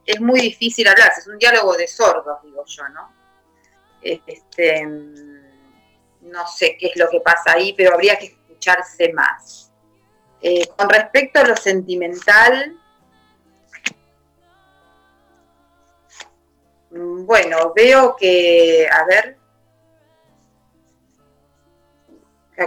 [0.05, 3.15] es muy difícil hablar, es un diálogo de sordos, digo yo, ¿no?
[4.03, 9.73] Este, no sé qué es lo que pasa ahí, pero habría que escucharse más.
[10.43, 12.79] Eh, con respecto a lo sentimental,
[16.91, 19.37] bueno, veo que, a ver,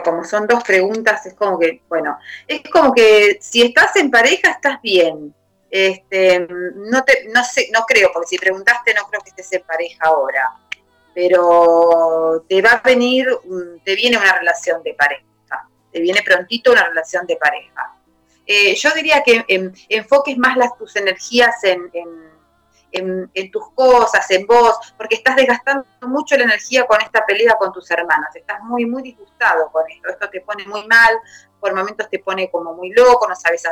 [0.03, 2.17] como son dos preguntas, es como que, bueno,
[2.47, 5.35] es como que si estás en pareja estás bien.
[5.69, 9.63] Este, no te, no sé, no creo, porque si preguntaste no creo que estés en
[9.63, 10.49] pareja ahora.
[11.13, 13.27] Pero te va a venir,
[13.83, 15.25] te viene una relación de pareja.
[15.91, 17.95] Te viene prontito una relación de pareja.
[18.45, 19.45] Eh, yo diría que
[19.89, 22.30] enfoques más las tus energías en en,
[23.51, 27.89] tus cosas, en vos, porque estás desgastando mucho la energía con esta pelea con tus
[27.91, 31.15] hermanos, estás muy, muy disgustado con esto, esto te pone muy mal,
[31.59, 33.63] por momentos te pone como muy loco, no sabes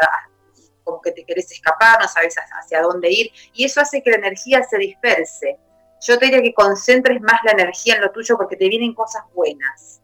[0.84, 4.17] como que te querés escapar, no sabes hacia dónde ir, y eso hace que la
[4.17, 5.57] energía se disperse.
[6.01, 9.24] Yo te diría que concentres más la energía en lo tuyo porque te vienen cosas
[9.34, 9.99] buenas.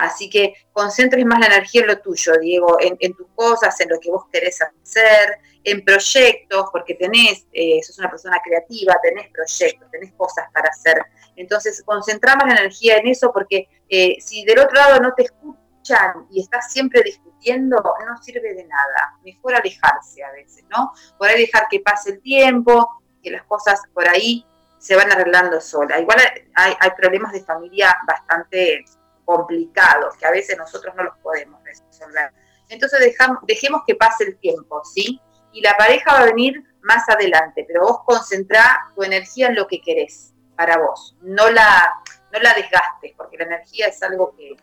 [0.00, 4.00] Así que concentres más la energía en lo tuyo, Diego, en, tus cosas, en lo
[4.00, 9.90] que vos querés hacer, en proyectos, porque tenés, eh, sos una persona creativa, tenés proyectos,
[9.90, 11.04] tenés cosas para hacer.
[11.36, 15.24] Entonces, concentra más la energía en eso, porque eh, si del otro lado no te
[15.24, 19.18] escuchan y estás siempre discutiendo, no sirve de nada.
[19.22, 20.92] Mejor alejarse a veces, ¿no?
[21.18, 22.88] Por ahí dejar que pase el tiempo,
[23.22, 24.46] que las cosas por ahí
[24.78, 26.00] se van arreglando sola.
[26.00, 26.20] Igual
[26.54, 28.82] hay, hay problemas de familia bastante
[29.30, 32.32] complicados que a veces nosotros no los podemos resolver.
[32.68, 35.20] Entonces dejamos, dejemos que pase el tiempo, ¿sí?
[35.52, 39.68] Y la pareja va a venir más adelante, pero vos concentrá tu energía en lo
[39.68, 41.16] que querés para vos.
[41.20, 42.02] No la,
[42.32, 44.56] no la desgastes, porque la energía es algo que,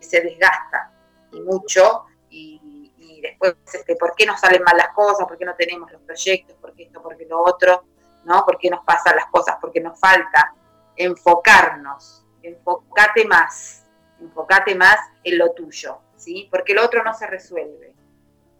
[0.00, 0.92] se desgasta
[1.32, 2.06] y mucho.
[2.28, 5.28] Y, después, este, ¿por qué nos salen mal las cosas?
[5.28, 6.56] ¿Por qué no tenemos los proyectos?
[6.56, 7.00] ¿Por qué esto?
[7.00, 7.84] ¿Por qué lo otro?
[8.24, 8.44] ¿No?
[8.44, 9.58] ¿Por qué nos pasan las cosas?
[9.60, 10.54] Porque nos falta
[10.96, 12.24] enfocarnos.
[12.42, 13.81] Enfócate más
[14.22, 16.48] enfócate más en lo tuyo, ¿sí?
[16.50, 17.94] Porque lo otro no se resuelve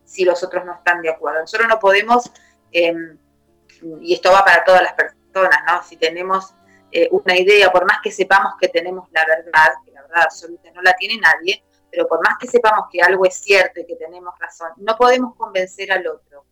[0.05, 1.41] si los otros no están de acuerdo.
[1.41, 2.31] Nosotros no podemos,
[2.71, 3.17] em,
[4.01, 5.83] y esto va para todas las personas, ¿no?
[5.83, 6.55] Si tenemos
[6.91, 10.71] eh, una idea, por más que sepamos que tenemos la verdad, que la verdad absoluta
[10.73, 13.97] no la tiene nadie, pero por más que sepamos que algo es cierto y que
[13.97, 16.45] tenemos razón, no podemos convencer al otro.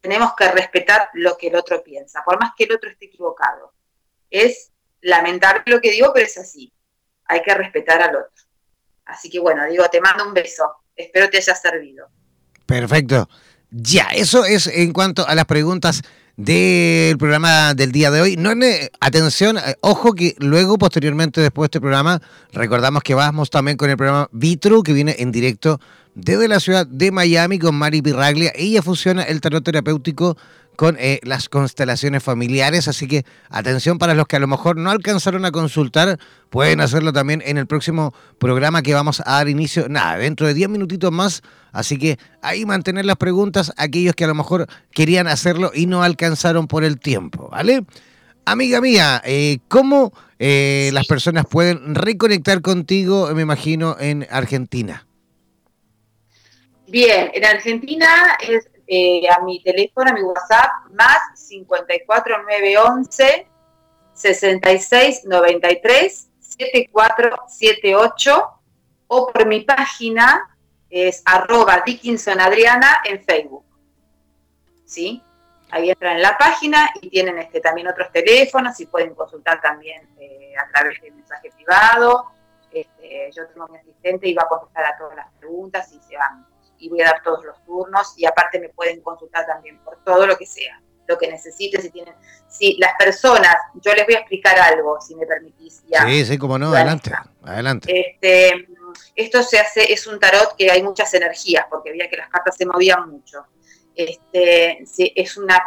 [0.00, 3.72] Tenemos que respetar lo que el otro piensa, por más que el otro esté equivocado.
[4.30, 6.73] Es lamentable lo que digo, pero es así
[7.26, 8.44] hay que respetar al otro.
[9.06, 10.64] Así que bueno, digo, te mando un beso.
[10.96, 12.08] Espero te haya servido.
[12.66, 13.28] Perfecto.
[13.70, 16.02] Ya, eso es en cuanto a las preguntas
[16.36, 18.36] del programa del día de hoy.
[18.36, 18.50] No,
[19.00, 22.20] atención, eh, ojo que luego, posteriormente, después de este programa,
[22.52, 25.80] recordamos que vamos también con el programa Vitro, que viene en directo
[26.14, 28.52] desde la ciudad de Miami con Mari Pirraglia.
[28.54, 30.36] Ella funciona el tarot terapéutico
[30.76, 32.88] con eh, las constelaciones familiares.
[32.88, 36.18] Así que atención para los que a lo mejor no alcanzaron a consultar,
[36.50, 40.54] pueden hacerlo también en el próximo programa que vamos a dar inicio, nada, dentro de
[40.54, 41.42] 10 minutitos más.
[41.72, 46.02] Así que ahí mantener las preguntas aquellos que a lo mejor querían hacerlo y no
[46.02, 47.84] alcanzaron por el tiempo, ¿vale?
[48.46, 55.06] Amiga mía, eh, ¿cómo eh, las personas pueden reconectar contigo, me imagino, en Argentina?
[56.86, 58.06] Bien, en Argentina
[58.46, 61.18] es eh, a mi teléfono, a mi WhatsApp, más
[61.48, 63.48] 54911
[64.14, 68.50] 6693 7478
[69.08, 70.56] o por mi página
[70.88, 73.64] es arroba Dickinson Adriana en Facebook.
[74.84, 75.20] ¿Sí?
[75.70, 80.08] Ahí entran en la página y tienen este, también otros teléfonos y pueden consultar también
[80.20, 82.30] eh, a través de mensaje privado.
[82.70, 86.16] Este, yo tengo mi asistente y va a contestar a todas las preguntas y se
[86.16, 86.46] van
[86.78, 90.26] y voy a dar todos los turnos y aparte me pueden consultar también por todo
[90.26, 92.14] lo que sea, lo que necesiten, si tienen,
[92.48, 95.82] si las personas, yo les voy a explicar algo, si me permitís.
[95.86, 97.12] Ya, sí, sí, como no, adelante,
[97.42, 98.00] adelante.
[98.00, 98.68] Este,
[99.14, 102.56] esto se hace, es un tarot que hay muchas energías, porque veía que las cartas
[102.56, 103.46] se movían mucho.
[103.94, 105.62] Este, es una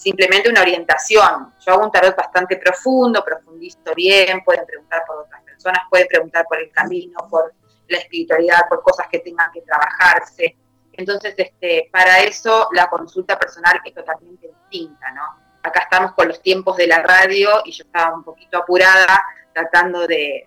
[0.00, 1.52] simplemente una orientación.
[1.64, 6.46] Yo hago un tarot bastante profundo, profundizo bien, pueden preguntar por otras personas, pueden preguntar
[6.48, 7.52] por el camino, por
[7.90, 10.56] la espiritualidad, por cosas que tengan que trabajarse.
[10.92, 15.22] Entonces, este, para eso la consulta personal es totalmente distinta, ¿no?
[15.62, 19.22] Acá estamos con los tiempos de la radio y yo estaba un poquito apurada
[19.52, 20.46] tratando de,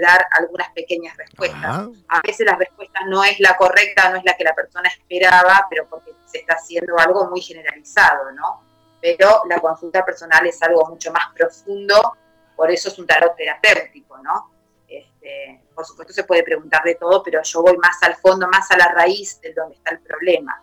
[0.00, 1.88] dar algunas pequeñas respuestas.
[2.08, 5.66] A veces la respuesta no es la correcta, no es la que la persona esperaba,
[5.68, 8.62] pero porque se está haciendo algo muy generalizado, ¿no?
[9.00, 12.16] Pero la consulta personal es algo mucho más profundo,
[12.54, 14.55] por eso es un tarot terapéutico, ¿no?
[14.88, 18.70] Este, por supuesto se puede preguntar de todo, pero yo voy más al fondo, más
[18.70, 20.62] a la raíz de donde está el problema.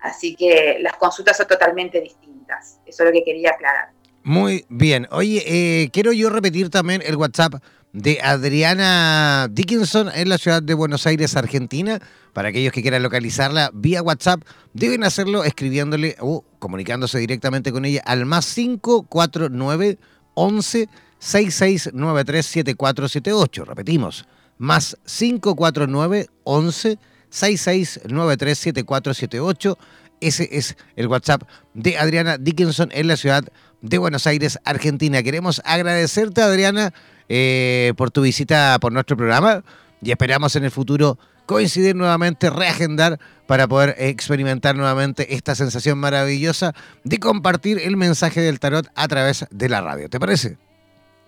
[0.00, 2.80] Así que las consultas son totalmente distintas.
[2.84, 3.92] Eso es lo que quería aclarar.
[4.24, 5.08] Muy bien.
[5.10, 7.54] Oye, eh, quiero yo repetir también el WhatsApp
[7.92, 12.00] de Adriana Dickinson en la ciudad de Buenos Aires, Argentina.
[12.32, 18.02] Para aquellos que quieran localizarla vía WhatsApp, deben hacerlo escribiéndole o comunicándose directamente con ella
[18.06, 19.98] al más 549
[20.34, 20.88] 11
[21.22, 23.64] 66937478.
[23.64, 24.26] Repetimos,
[24.58, 26.98] más 549 11
[27.32, 29.76] 66937478.
[30.20, 31.42] Ese es el WhatsApp
[31.74, 33.44] de Adriana Dickinson en la ciudad
[33.80, 35.22] de Buenos Aires, Argentina.
[35.22, 36.92] Queremos agradecerte, Adriana,
[37.28, 39.64] eh, por tu visita por nuestro programa
[40.00, 46.74] y esperamos en el futuro coincidir nuevamente, reagendar para poder experimentar nuevamente esta sensación maravillosa
[47.02, 50.08] de compartir el mensaje del tarot a través de la radio.
[50.08, 50.56] ¿Te parece?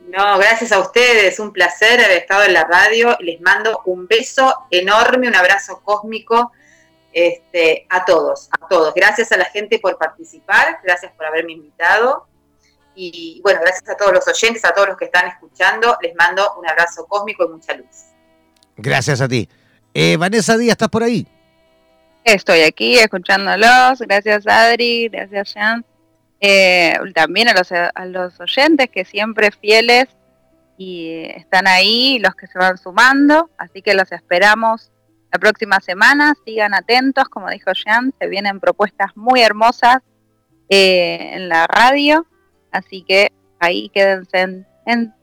[0.09, 3.17] No, gracias a ustedes, un placer haber estado en la radio.
[3.21, 6.53] Les mando un beso enorme, un abrazo cósmico
[7.13, 8.93] este, a todos, a todos.
[8.95, 12.27] Gracias a la gente por participar, gracias por haberme invitado.
[12.95, 15.97] Y bueno, gracias a todos los oyentes, a todos los que están escuchando.
[16.03, 18.13] Les mando un abrazo cósmico y mucha luz.
[18.77, 19.49] Gracias a ti.
[19.95, 21.27] Eh, Vanessa Díaz, ¿estás por ahí?
[22.25, 24.01] Estoy aquí escuchándolos.
[24.01, 25.09] Gracias, Adri.
[25.09, 25.85] Gracias, Jean.
[26.47, 30.07] Eh, también a los, a los oyentes que siempre fieles
[30.77, 34.91] y están ahí, los que se van sumando, así que los esperamos
[35.33, 39.99] la próxima semana, sigan atentos, como dijo Jean, se vienen propuestas muy hermosas
[40.69, 42.27] eh, en la radio,
[42.75, 44.67] Así que ahí quédense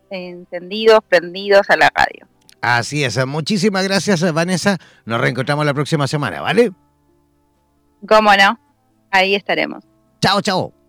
[0.09, 2.27] encendidos, prendidos a la radio.
[2.61, 3.23] Así es.
[3.27, 4.77] Muchísimas gracias, Vanessa.
[5.05, 6.71] Nos reencontramos la próxima semana, ¿vale?
[8.07, 8.57] Cómo no.
[9.11, 9.83] Ahí estaremos.
[10.21, 10.80] Chao, chao.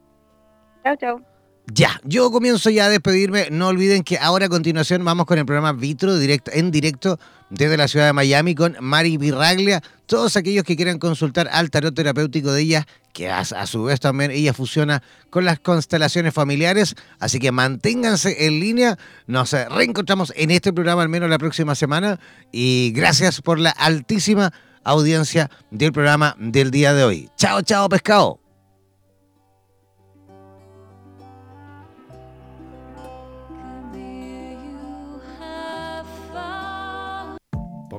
[0.82, 1.32] Chao, chao.
[1.66, 3.48] Ya, yo comienzo ya a despedirme.
[3.50, 7.20] No olviden que ahora a continuación vamos con el programa Vitro directo, en directo
[7.50, 9.80] desde la ciudad de Miami con Mari Virraglia.
[10.06, 14.00] Todos aquellos que quieran consultar al tarot terapéutico de ella, que a, a, su vez
[14.00, 16.96] también ella fusiona con las constelaciones familiares.
[17.20, 18.98] Así que manténganse en línea.
[19.28, 22.18] Nos reencontramos en este programa al menos la próxima semana.
[22.50, 24.52] Y gracias por la altísima
[24.82, 27.30] audiencia del programa del día de hoy.
[27.36, 28.41] Chao, chao, pescado.